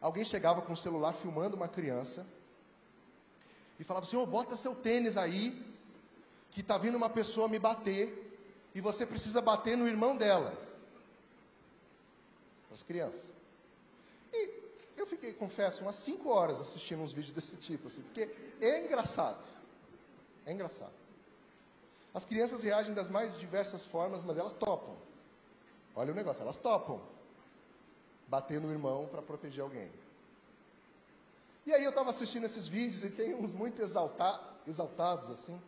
alguém 0.00 0.24
chegava 0.24 0.62
com 0.62 0.72
o 0.72 0.76
celular 0.76 1.12
filmando 1.12 1.56
uma 1.56 1.68
criança 1.68 2.26
e 3.78 3.84
falava 3.84 4.06
assim: 4.06 4.16
oh, 4.16 4.26
bota 4.26 4.56
seu 4.56 4.74
tênis 4.74 5.16
aí, 5.16 5.62
que 6.50 6.60
está 6.60 6.78
vindo 6.78 6.96
uma 6.96 7.10
pessoa 7.10 7.48
me 7.48 7.58
bater 7.58 8.25
e 8.76 8.80
você 8.82 9.06
precisa 9.06 9.40
bater 9.40 9.74
no 9.74 9.88
irmão 9.88 10.14
dela. 10.14 10.52
As 12.70 12.82
crianças. 12.82 13.24
E 14.30 14.50
eu 14.98 15.06
fiquei, 15.06 15.32
confesso, 15.32 15.80
umas 15.80 15.96
5 15.96 16.28
horas 16.28 16.60
assistindo 16.60 17.00
uns 17.00 17.10
vídeos 17.10 17.34
desse 17.34 17.56
tipo, 17.56 17.88
assim, 17.88 18.02
porque 18.02 18.28
é 18.60 18.84
engraçado. 18.84 19.42
É 20.44 20.52
engraçado. 20.52 20.92
As 22.12 22.26
crianças 22.26 22.62
reagem 22.62 22.92
das 22.92 23.08
mais 23.08 23.38
diversas 23.38 23.82
formas, 23.82 24.22
mas 24.22 24.36
elas 24.36 24.52
topam. 24.52 24.94
Olha 25.94 26.12
o 26.12 26.14
negócio, 26.14 26.42
elas 26.42 26.58
topam. 26.58 27.00
Bater 28.28 28.60
no 28.60 28.70
irmão 28.70 29.08
para 29.10 29.22
proteger 29.22 29.62
alguém. 29.62 29.90
E 31.64 31.72
aí 31.72 31.82
eu 31.82 31.90
estava 31.90 32.10
assistindo 32.10 32.44
esses 32.44 32.68
vídeos 32.68 33.02
e 33.04 33.08
tem 33.08 33.34
uns 33.34 33.54
muito 33.54 33.80
exalta, 33.80 34.38
exaltados 34.66 35.30
assim. 35.30 35.58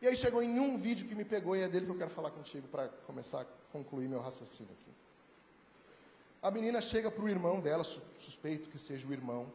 E 0.00 0.06
aí 0.06 0.16
chegou 0.16 0.42
em 0.42 0.60
um 0.60 0.78
vídeo 0.78 1.08
que 1.08 1.14
me 1.14 1.24
pegou 1.24 1.56
e 1.56 1.62
é 1.62 1.68
dele 1.68 1.86
que 1.86 1.92
eu 1.92 1.98
quero 1.98 2.10
falar 2.10 2.30
contigo 2.30 2.68
para 2.68 2.88
começar 3.06 3.42
a 3.42 3.46
concluir 3.72 4.08
meu 4.08 4.20
raciocínio 4.20 4.72
aqui. 4.72 4.92
A 6.42 6.50
menina 6.50 6.80
chega 6.80 7.10
para 7.10 7.24
o 7.24 7.28
irmão 7.28 7.60
dela, 7.60 7.82
suspeito 7.82 8.68
que 8.68 8.78
seja 8.78 9.08
o 9.08 9.12
irmão, 9.12 9.50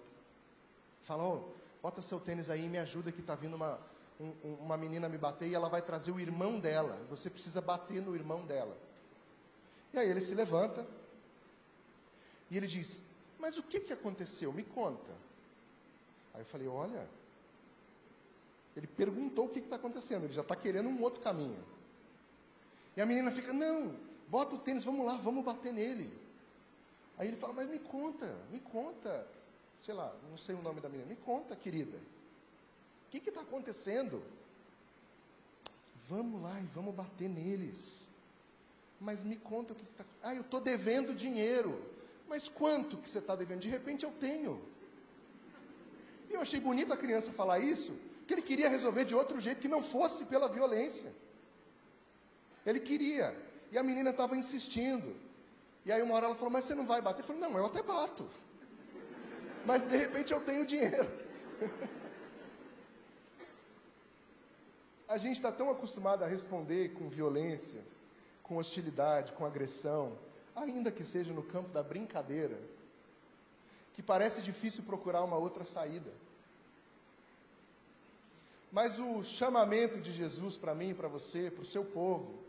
fala, 1.01 1.23
oh, 1.23 1.43
bota 1.82 2.01
seu 2.01 2.19
tênis 2.19 2.49
aí 2.49 2.65
e 2.65 2.69
me 2.69 2.80
ajuda 2.80 3.12
que 3.12 3.21
está 3.21 3.36
vindo 3.36 3.56
uma, 3.56 3.80
um, 4.19 4.34
uma 4.62 4.77
menina 4.77 5.08
me 5.08 5.17
bater 5.17 5.47
e 5.47 5.56
ela 5.56 5.69
vai 5.69 5.82
trazer 5.82 6.12
o 6.12 6.19
irmão 6.19 6.60
dela. 6.60 6.99
Você 7.10 7.30
precisa 7.30 7.62
bater 7.62 8.01
no 8.01 8.15
irmão 8.15 8.45
dela. 8.45 8.75
E 9.93 9.99
aí 9.99 10.10
ele 10.10 10.21
se 10.21 10.34
levanta 10.34 10.86
e 12.49 12.58
ele 12.58 12.67
diz, 12.67 13.01
mas 13.39 13.58
o 13.58 13.63
que, 13.63 13.80
que 13.80 13.93
aconteceu? 13.93 14.51
Me 14.51 14.63
conta. 14.63 15.12
Aí 16.34 16.41
eu 16.41 16.45
falei, 16.45 16.67
olha, 16.67 17.08
ele 18.76 18.88
perguntou 18.88 19.46
o 19.46 19.50
que 19.50 19.60
está 19.60 19.76
acontecendo, 19.76 20.26
ele 20.26 20.34
já 20.34 20.42
está 20.42 20.56
querendo 20.56 20.90
um 20.90 21.02
outro 21.02 21.22
caminho. 21.22 21.64
E 22.96 23.02
a 23.02 23.06
menina 23.06 23.32
fica, 23.32 23.54
não, 23.54 23.96
bota 24.28 24.56
o 24.56 24.60
tênis, 24.60 24.84
vamos 24.84 25.06
lá, 25.06 25.16
vamos 25.16 25.44
bater 25.44 25.74
nele. 25.74 26.12
Aí 27.18 27.28
ele 27.28 27.38
fala, 27.38 27.54
mas 27.54 27.70
me 27.70 27.80
conta, 27.80 28.26
me 28.52 28.60
conta. 28.60 29.28
Sei 29.82 29.94
lá, 29.94 30.14
não 30.30 30.38
sei 30.38 30.56
o 30.56 30.62
nome 30.62 30.80
da 30.80 30.90
menina. 30.90 31.08
Me 31.10 31.16
conta, 31.16 31.56
querida. 31.56 31.98
O 33.08 33.12
que 33.12 33.30
está 33.30 33.42
acontecendo? 33.42 34.24
Vamos 36.10 36.42
lá 36.42 36.60
e 36.60 36.66
vamos 36.74 36.96
bater 36.96 37.30
neles. 37.30 38.08
Mas 39.00 39.24
me 39.24 39.36
conta 39.36 39.74
o 39.74 39.76
que 39.76 39.84
está. 39.84 40.06
Ah, 40.22 40.36
eu 40.36 40.42
estou 40.42 40.62
devendo 40.62 41.14
dinheiro. 41.14 41.80
Mas 42.28 42.48
quanto 42.48 42.98
que 42.98 43.10
você 43.10 43.20
está 43.20 43.36
devendo? 43.36 43.60
De 43.60 43.70
repente 43.70 44.04
eu 44.04 44.12
tenho. 44.12 44.62
E 46.30 46.34
eu 46.34 46.42
achei 46.42 46.60
bonito 46.60 46.94
a 46.94 46.98
criança 46.98 47.32
falar 47.32 47.60
isso, 47.60 47.92
que 48.32 48.36
ele 48.36 48.41
queria 48.41 48.70
resolver 48.70 49.04
de 49.04 49.13
outro 49.13 49.41
jeito, 49.41 49.60
que 49.60 49.67
não 49.67 49.84
fosse 49.84 50.26
pela 50.26 50.48
violência. 50.48 51.12
Ele 52.65 52.80
queria. 52.80 53.36
E 53.72 53.78
a 53.78 53.84
menina 53.84 54.12
estava 54.12 54.38
insistindo. 54.38 55.15
E 55.86 55.91
aí 55.91 56.02
uma 56.02 56.15
hora 56.15 56.28
ela 56.28 56.36
falou, 56.36 56.50
mas 56.50 56.63
você 56.65 56.74
não 56.74 56.86
vai 56.86 57.02
bater? 57.02 57.22
Eu 57.22 57.26
falei, 57.26 57.41
não, 57.41 57.58
eu 57.58 57.65
até 57.65 57.82
bato. 57.82 58.30
Mas 59.65 59.86
de 59.86 59.98
repente 59.98 60.32
eu 60.32 60.39
tenho 60.41 60.65
dinheiro. 60.65 61.08
a 65.10 65.17
gente 65.17 65.36
está 65.36 65.52
tão 65.52 65.70
acostumado 65.70 66.24
a 66.24 66.28
responder 66.28 66.94
com 66.94 67.10
violência, 67.10 67.82
com 68.41 68.56
hostilidade, 68.56 69.34
com 69.34 69.46
agressão, 69.46 70.17
ainda 70.56 70.89
que 70.89 71.04
seja 71.04 71.34
no 71.34 71.44
campo 71.44 71.70
da 71.70 71.84
brincadeira, 71.84 72.58
que 73.94 74.02
parece 74.02 74.41
difícil 74.41 74.84
procurar 74.84 75.22
uma 75.24 75.36
outra 75.36 75.65
saída. 75.65 76.12
Mas 78.72 78.98
o 78.98 79.24
chamamento 79.24 80.00
de 80.00 80.14
Jesus 80.14 80.56
para 80.56 80.74
mim, 80.74 80.94
para 80.94 81.08
você, 81.08 81.52
para 81.52 81.64
o 81.64 81.66
seu 81.66 81.84
povo, 81.84 82.40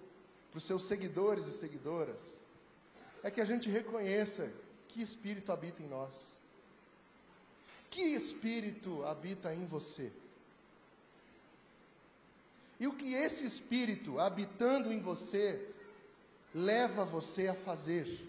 para 0.50 0.58
os 0.58 0.64
seus 0.64 0.84
seguidores 0.84 1.46
e 1.46 1.52
seguidoras, 1.52 2.34
é 3.22 3.30
que 3.30 3.40
a 3.40 3.44
gente 3.44 3.68
reconheça 3.68 4.52
que 4.88 5.02
espírito 5.02 5.50
habita 5.50 5.82
em 5.82 5.88
nós. 5.88 6.14
Que 7.90 8.02
espírito 8.02 9.04
habita 9.04 9.52
em 9.54 9.66
você? 9.66 10.12
E 12.78 12.86
o 12.86 12.94
que 12.94 13.14
esse 13.14 13.44
espírito 13.44 14.18
habitando 14.18 14.92
em 14.92 15.00
você 15.00 15.68
leva 16.54 17.04
você 17.04 17.48
a 17.48 17.54
fazer? 17.54 18.28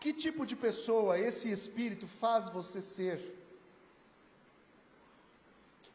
Que 0.00 0.12
tipo 0.12 0.46
de 0.46 0.56
pessoa 0.56 1.18
esse 1.18 1.50
espírito 1.50 2.06
faz 2.06 2.48
você 2.48 2.80
ser? 2.80 3.37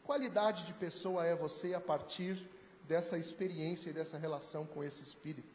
Qualidade 0.04 0.66
de 0.66 0.74
pessoa 0.74 1.26
é 1.26 1.34
você 1.34 1.74
a 1.74 1.80
partir 1.80 2.38
dessa 2.84 3.18
experiência 3.18 3.89
e 3.89 3.94
dessa 3.94 4.18
relação 4.18 4.66
com 4.66 4.84
esse 4.84 5.02
espírito? 5.02 5.54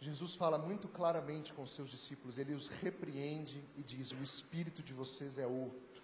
Jesus 0.00 0.36
fala 0.36 0.56
muito 0.56 0.86
claramente 0.86 1.52
com 1.52 1.66
seus 1.66 1.90
discípulos, 1.90 2.38
ele 2.38 2.54
os 2.54 2.68
repreende 2.68 3.60
e 3.76 3.82
diz: 3.82 4.12
O 4.12 4.22
espírito 4.22 4.80
de 4.80 4.92
vocês 4.92 5.36
é 5.36 5.48
outro. 5.48 6.02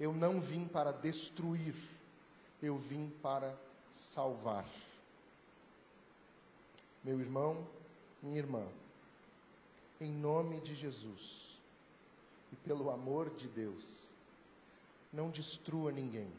Eu 0.00 0.14
não 0.14 0.40
vim 0.40 0.66
para 0.66 0.92
destruir, 0.92 1.74
eu 2.62 2.78
vim 2.78 3.12
para 3.22 3.54
salvar. 3.90 4.66
Meu 7.04 7.20
irmão, 7.20 7.68
minha 8.22 8.38
irmã, 8.38 8.66
em 10.00 10.10
nome 10.10 10.58
de 10.60 10.74
Jesus 10.74 11.43
e 12.54 12.56
pelo 12.56 12.88
amor 12.88 13.28
de 13.30 13.48
Deus, 13.48 14.06
não 15.12 15.28
destrua 15.28 15.90
ninguém. 15.90 16.30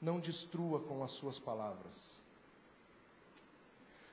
Não 0.00 0.20
destrua 0.20 0.78
com 0.78 1.02
as 1.02 1.12
suas 1.12 1.38
palavras 1.38 2.22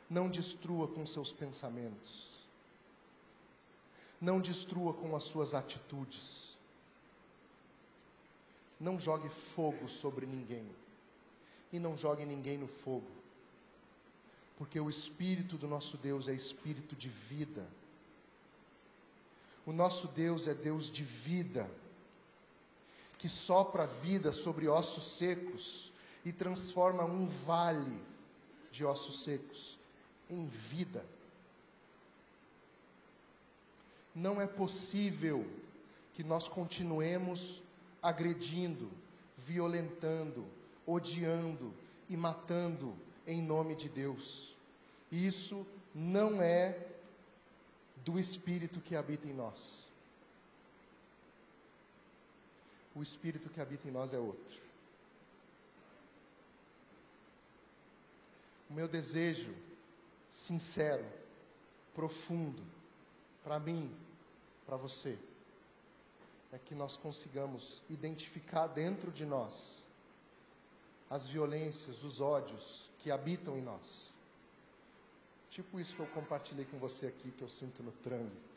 não 0.10 0.28
destrua 0.28 0.88
com 0.88 1.06
seus 1.06 1.32
pensamentos. 1.32 2.40
Não 4.20 4.42
destrua 4.42 4.94
com 4.94 5.16
as 5.16 5.24
suas 5.24 5.54
atitudes. 5.54 6.58
Não 8.80 8.98
jogue 8.98 9.30
fogo 9.30 9.88
sobre 9.88 10.26
ninguém. 10.26 10.68
E 11.72 11.80
não 11.80 11.96
jogue 11.96 12.26
ninguém 12.26 12.58
no 12.58 12.68
fogo. 12.68 13.08
Porque 14.58 14.80
o 14.80 14.90
Espírito 14.90 15.58
do 15.58 15.68
nosso 15.68 15.96
Deus 15.96 16.28
é 16.28 16.34
Espírito 16.34 16.96
de 16.96 17.08
vida. 17.08 17.66
O 19.70 19.72
nosso 19.72 20.08
Deus 20.08 20.48
é 20.48 20.56
Deus 20.56 20.92
de 20.92 21.04
vida. 21.04 21.70
que 23.20 23.30
sopra 23.30 23.86
vida 23.86 24.32
sobre 24.32 24.68
ossos 24.68 25.18
secos 25.18 25.92
e 26.26 26.32
transforma 26.32 27.04
um 27.04 27.28
vale 27.28 28.02
de 28.72 28.84
ossos 28.84 29.24
secos 29.24 29.78
em 30.30 30.48
vida. 30.48 31.06
Não 34.16 34.42
é 34.42 34.48
possível 34.48 35.46
que 36.14 36.24
nós 36.24 36.48
continuemos 36.48 37.62
agredindo, 38.02 38.90
violentando, 39.38 40.48
odiando 40.88 41.74
e 42.08 42.16
matando 42.18 42.96
em 43.28 43.44
nome 43.44 43.76
de 43.76 43.90
Deus. 43.90 44.56
Isso 45.12 45.68
não 45.94 46.42
é 46.42 46.89
do 48.04 48.20
Espírito 48.20 48.80
que 48.82 48.96
habita 48.96 49.28
em 49.28 49.34
nós. 49.34 49.88
O 52.96 53.02
Espírito 53.02 53.50
que 53.50 53.62
habita 53.62 53.88
em 53.88 53.92
nós 53.92 54.14
é 54.14 54.18
outro. 54.18 54.60
O 58.70 58.74
meu 58.74 58.88
desejo 58.88 59.56
sincero, 60.30 61.06
profundo, 61.96 62.64
para 63.44 63.60
mim, 63.60 63.96
para 64.66 64.78
você, 64.78 65.18
é 66.52 66.58
que 66.58 66.76
nós 66.76 66.96
consigamos 66.96 67.84
identificar 67.90 68.68
dentro 68.68 69.12
de 69.12 69.26
nós 69.26 69.86
as 71.10 71.28
violências, 71.28 72.04
os 72.04 72.22
ódios 72.22 72.90
que 73.00 73.10
habitam 73.10 73.58
em 73.58 73.62
nós. 73.62 74.09
Tipo 75.60 75.78
isso 75.78 75.94
que 75.94 76.00
eu 76.00 76.08
compartilhei 76.08 76.64
com 76.64 76.80
você 76.80 77.08
aqui, 77.08 77.32
que 77.32 77.42
eu 77.42 77.50
sinto 77.50 77.84
no 77.84 77.92
trânsito. 77.92 78.50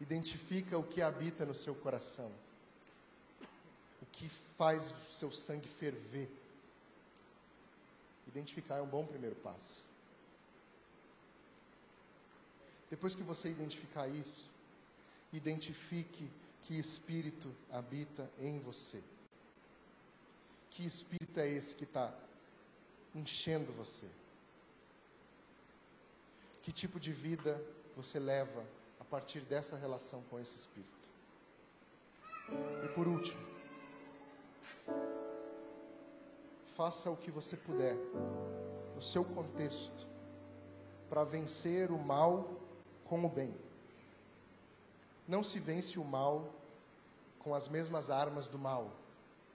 Identifica 0.00 0.78
o 0.78 0.84
que 0.84 1.02
habita 1.02 1.44
no 1.44 1.52
seu 1.52 1.74
coração. 1.74 2.30
O 4.00 4.06
que 4.06 4.28
faz 4.28 4.92
o 4.92 5.10
seu 5.10 5.32
sangue 5.32 5.66
ferver. 5.66 6.30
Identificar 8.28 8.76
é 8.76 8.82
um 8.82 8.86
bom 8.86 9.04
primeiro 9.04 9.34
passo. 9.34 9.82
Depois 12.88 13.16
que 13.16 13.24
você 13.24 13.48
identificar 13.48 14.06
isso, 14.06 14.48
identifique 15.32 16.30
que 16.62 16.78
espírito 16.78 17.52
habita 17.68 18.30
em 18.38 18.60
você. 18.60 19.02
Que 20.70 20.86
espírito 20.86 21.40
é 21.40 21.48
esse 21.48 21.74
que 21.74 21.82
está 21.82 22.14
enchendo 23.12 23.72
você? 23.72 24.06
Que 26.62 26.72
tipo 26.72 27.00
de 27.00 27.12
vida 27.12 27.60
você 27.96 28.18
leva 28.18 28.64
a 28.98 29.04
partir 29.04 29.40
dessa 29.40 29.76
relação 29.76 30.22
com 30.30 30.38
esse 30.38 30.56
espírito? 30.56 31.08
E 32.84 32.88
por 32.88 33.06
último, 33.06 33.40
faça 36.76 37.10
o 37.10 37.16
que 37.16 37.30
você 37.30 37.56
puder, 37.56 37.94
no 38.94 39.02
seu 39.02 39.24
contexto, 39.24 40.08
para 41.08 41.24
vencer 41.24 41.90
o 41.90 41.98
mal 41.98 42.48
com 43.04 43.24
o 43.24 43.28
bem. 43.28 43.54
Não 45.26 45.42
se 45.42 45.58
vence 45.58 45.98
o 45.98 46.04
mal 46.04 46.48
com 47.38 47.54
as 47.54 47.68
mesmas 47.68 48.10
armas 48.10 48.46
do 48.46 48.58
mal, 48.58 48.90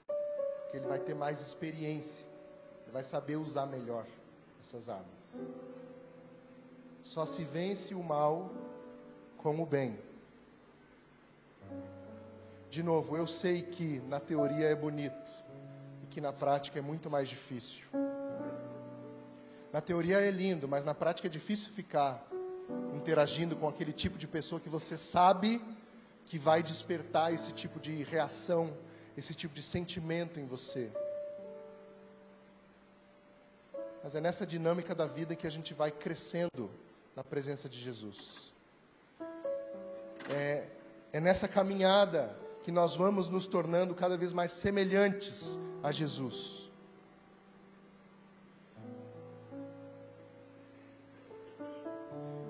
porque 0.07 0.77
ele 0.77 0.87
vai 0.87 0.99
ter 0.99 1.13
mais 1.13 1.41
experiência, 1.41 2.25
ele 2.83 2.91
vai 2.91 3.03
saber 3.03 3.35
usar 3.35 3.65
melhor 3.65 4.05
essas 4.61 4.89
armas. 4.89 5.74
Só 7.05 7.23
se 7.23 7.43
vence 7.43 7.93
o 7.93 8.03
mal 8.03 8.51
com 9.37 9.61
o 9.61 9.65
bem. 9.65 9.97
De 12.67 12.81
novo, 12.81 13.15
eu 13.15 13.27
sei 13.27 13.61
que 13.61 13.99
na 14.07 14.19
teoria 14.19 14.65
é 14.65 14.75
bonito 14.75 15.31
e 16.03 16.07
que 16.07 16.19
na 16.19 16.33
prática 16.33 16.79
é 16.79 16.81
muito 16.81 17.07
mais 17.07 17.29
difícil. 17.29 17.85
Na 19.71 19.81
teoria 19.81 20.17
é 20.17 20.31
lindo, 20.31 20.67
mas 20.67 20.83
na 20.83 20.95
prática 20.95 21.27
é 21.27 21.29
difícil 21.29 21.71
ficar 21.71 22.27
interagindo 22.95 23.55
com 23.55 23.69
aquele 23.69 23.93
tipo 23.93 24.17
de 24.17 24.27
pessoa 24.27 24.59
que 24.59 24.67
você 24.67 24.97
sabe 24.97 25.61
que 26.25 26.39
vai 26.39 26.63
despertar 26.63 27.31
esse 27.31 27.53
tipo 27.53 27.79
de 27.79 28.01
reação, 28.01 28.75
esse 29.15 29.35
tipo 29.35 29.53
de 29.53 29.61
sentimento 29.61 30.39
em 30.39 30.47
você. 30.47 30.89
Mas 34.01 34.15
é 34.15 34.19
nessa 34.19 34.43
dinâmica 34.43 34.95
da 34.95 35.05
vida 35.05 35.35
que 35.35 35.45
a 35.45 35.51
gente 35.51 35.71
vai 35.71 35.91
crescendo 35.91 36.71
na 37.15 37.23
presença 37.23 37.69
de 37.69 37.79
Jesus. 37.79 38.53
É, 40.33 40.67
é 41.13 41.19
nessa 41.19 41.47
caminhada 41.47 42.37
que 42.63 42.71
nós 42.71 42.95
vamos 42.95 43.29
nos 43.29 43.47
tornando 43.47 43.95
cada 43.95 44.17
vez 44.17 44.33
mais 44.33 44.51
semelhantes 44.51 45.59
a 45.81 45.91
Jesus. 45.91 46.69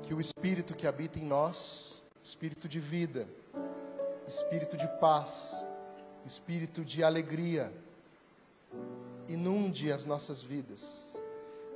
Que 0.03 0.13
o 0.13 0.19
Espírito 0.19 0.73
que 0.73 0.87
habita 0.87 1.19
em 1.19 1.25
nós, 1.25 2.01
Espírito 2.23 2.67
de 2.67 2.79
vida, 2.79 3.27
espírito 4.27 4.75
de 4.75 4.87
paz, 4.99 5.63
espírito 6.25 6.83
de 6.83 7.03
alegria, 7.03 7.71
inunde 9.27 9.91
as 9.91 10.05
nossas 10.05 10.41
vidas 10.41 11.14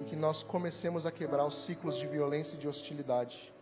e 0.01 0.05
que 0.05 0.15
nós 0.15 0.43
comecemos 0.43 1.05
a 1.05 1.11
quebrar 1.11 1.45
os 1.45 1.63
ciclos 1.65 1.97
de 1.97 2.07
violência 2.07 2.55
e 2.55 2.59
de 2.59 2.67
hostilidade, 2.67 3.53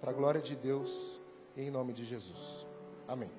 para 0.00 0.10
a 0.10 0.14
glória 0.14 0.40
de 0.40 0.56
Deus, 0.56 1.20
em 1.56 1.70
nome 1.70 1.92
de 1.92 2.04
Jesus. 2.04 2.66
Amém. 3.06 3.30